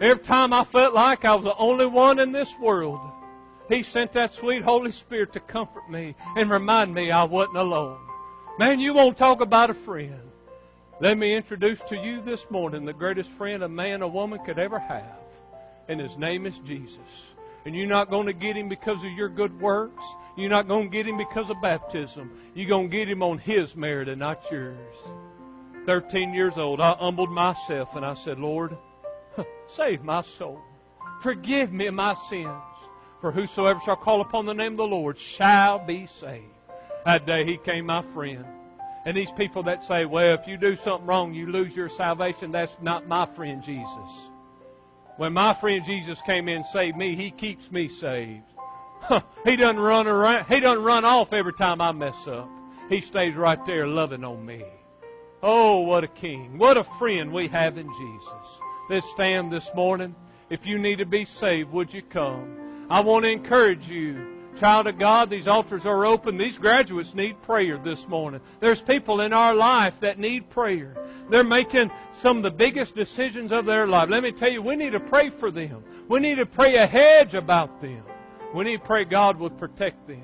Every 0.00 0.22
time 0.22 0.52
I 0.52 0.64
felt 0.64 0.94
like 0.94 1.24
I 1.24 1.34
was 1.34 1.44
the 1.44 1.56
only 1.56 1.86
one 1.86 2.18
in 2.18 2.32
this 2.32 2.56
world, 2.58 3.00
he 3.68 3.82
sent 3.82 4.12
that 4.12 4.34
sweet 4.34 4.62
Holy 4.62 4.92
Spirit 4.92 5.32
to 5.32 5.40
comfort 5.40 5.88
me 5.88 6.14
and 6.36 6.50
remind 6.50 6.94
me 6.94 7.10
I 7.10 7.24
wasn't 7.24 7.56
alone. 7.56 7.98
Man, 8.58 8.80
you 8.80 8.94
won't 8.94 9.16
talk 9.16 9.40
about 9.40 9.70
a 9.70 9.74
friend. 9.74 10.20
Let 11.00 11.18
me 11.18 11.34
introduce 11.34 11.80
to 11.84 11.96
you 11.96 12.20
this 12.20 12.50
morning 12.50 12.84
the 12.84 12.92
greatest 12.92 13.30
friend 13.30 13.62
a 13.62 13.68
man 13.68 14.02
or 14.02 14.10
woman 14.10 14.38
could 14.44 14.58
ever 14.58 14.78
have. 14.78 15.18
And 15.88 15.98
his 15.98 16.16
name 16.16 16.46
is 16.46 16.58
Jesus. 16.60 16.98
And 17.64 17.76
you're 17.76 17.86
not 17.86 18.10
going 18.10 18.26
to 18.26 18.32
get 18.32 18.56
him 18.56 18.68
because 18.68 19.04
of 19.04 19.12
your 19.12 19.28
good 19.28 19.60
works. 19.60 20.02
You're 20.36 20.50
not 20.50 20.66
going 20.66 20.84
to 20.84 20.90
get 20.90 21.06
him 21.06 21.16
because 21.16 21.50
of 21.50 21.60
baptism. 21.60 22.32
You're 22.54 22.68
going 22.68 22.90
to 22.90 22.96
get 22.96 23.08
him 23.08 23.22
on 23.22 23.38
his 23.38 23.76
merit 23.76 24.08
and 24.08 24.18
not 24.18 24.50
yours. 24.50 24.96
13 25.86 26.32
years 26.32 26.56
old, 26.56 26.80
I 26.80 26.94
humbled 26.94 27.30
myself 27.30 27.94
and 27.96 28.04
I 28.04 28.14
said, 28.14 28.38
Lord, 28.38 28.76
save 29.66 30.02
my 30.02 30.22
soul. 30.22 30.60
Forgive 31.20 31.72
me 31.72 31.90
my 31.90 32.14
sins. 32.28 32.50
For 33.20 33.30
whosoever 33.30 33.78
shall 33.80 33.96
call 33.96 34.20
upon 34.20 34.46
the 34.46 34.54
name 34.54 34.72
of 34.72 34.78
the 34.78 34.86
Lord 34.86 35.18
shall 35.18 35.78
be 35.78 36.08
saved. 36.18 36.44
That 37.04 37.26
day 37.26 37.44
he 37.44 37.56
came 37.56 37.86
my 37.86 38.02
friend. 38.02 38.44
And 39.04 39.16
these 39.16 39.32
people 39.32 39.64
that 39.64 39.84
say, 39.84 40.04
well, 40.04 40.34
if 40.34 40.46
you 40.46 40.56
do 40.56 40.76
something 40.76 41.06
wrong, 41.06 41.34
you 41.34 41.46
lose 41.50 41.74
your 41.76 41.88
salvation, 41.88 42.52
that's 42.52 42.76
not 42.80 43.06
my 43.06 43.26
friend 43.26 43.62
Jesus. 43.62 44.31
When 45.22 45.34
my 45.34 45.54
friend 45.54 45.84
Jesus 45.84 46.20
came 46.22 46.48
in 46.48 46.56
and 46.56 46.66
saved 46.66 46.96
me, 46.96 47.14
he 47.14 47.30
keeps 47.30 47.70
me 47.70 47.86
saved. 47.86 48.42
he 49.44 49.54
doesn't 49.54 49.78
run 49.78 50.08
around, 50.08 50.46
he 50.46 50.58
doesn't 50.58 50.82
run 50.82 51.04
off 51.04 51.32
every 51.32 51.52
time 51.52 51.80
I 51.80 51.92
mess 51.92 52.26
up. 52.26 52.50
He 52.88 53.00
stays 53.00 53.36
right 53.36 53.64
there 53.64 53.86
loving 53.86 54.24
on 54.24 54.44
me. 54.44 54.64
Oh, 55.40 55.82
what 55.82 56.02
a 56.02 56.08
king. 56.08 56.58
What 56.58 56.76
a 56.76 56.82
friend 56.82 57.30
we 57.30 57.46
have 57.46 57.78
in 57.78 57.86
Jesus. 57.86 58.48
Let's 58.90 59.08
stand 59.10 59.52
this 59.52 59.70
morning. 59.76 60.16
If 60.50 60.66
you 60.66 60.76
need 60.76 60.98
to 60.98 61.06
be 61.06 61.24
saved, 61.24 61.70
would 61.70 61.94
you 61.94 62.02
come? 62.02 62.86
I 62.90 62.98
want 62.98 63.24
to 63.24 63.30
encourage 63.30 63.88
you 63.88 64.41
Child 64.56 64.86
of 64.86 64.98
God, 64.98 65.30
these 65.30 65.46
altars 65.46 65.86
are 65.86 66.04
open. 66.04 66.36
These 66.36 66.58
graduates 66.58 67.14
need 67.14 67.40
prayer 67.42 67.78
this 67.78 68.06
morning. 68.06 68.40
There's 68.60 68.82
people 68.82 69.20
in 69.20 69.32
our 69.32 69.54
life 69.54 69.98
that 70.00 70.18
need 70.18 70.50
prayer. 70.50 70.94
They're 71.30 71.42
making 71.42 71.90
some 72.12 72.36
of 72.36 72.42
the 72.42 72.50
biggest 72.50 72.94
decisions 72.94 73.50
of 73.50 73.64
their 73.64 73.86
life. 73.86 74.10
Let 74.10 74.22
me 74.22 74.30
tell 74.30 74.52
you, 74.52 74.60
we 74.60 74.76
need 74.76 74.92
to 74.92 75.00
pray 75.00 75.30
for 75.30 75.50
them. 75.50 75.82
We 76.08 76.20
need 76.20 76.36
to 76.36 76.46
pray 76.46 76.76
a 76.76 76.86
hedge 76.86 77.34
about 77.34 77.80
them. 77.80 78.02
We 78.54 78.64
need 78.64 78.80
to 78.80 78.86
pray 78.86 79.04
God 79.04 79.38
would 79.38 79.56
protect 79.56 80.06
them. 80.06 80.22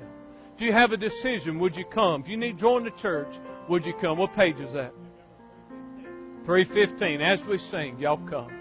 If 0.55 0.61
you 0.61 0.73
have 0.73 0.91
a 0.91 0.97
decision, 0.97 1.57
would 1.59 1.75
you 1.75 1.85
come? 1.85 2.21
If 2.21 2.29
you 2.29 2.37
need 2.37 2.53
to 2.53 2.59
join 2.59 2.83
the 2.83 2.91
church, 2.91 3.33
would 3.67 3.85
you 3.85 3.93
come? 3.93 4.17
What 4.17 4.33
page 4.33 4.59
is 4.59 4.73
that? 4.73 4.93
315. 6.45 7.21
As 7.21 7.43
we 7.45 7.57
sing, 7.57 7.97
y'all 7.99 8.17
come. 8.17 8.58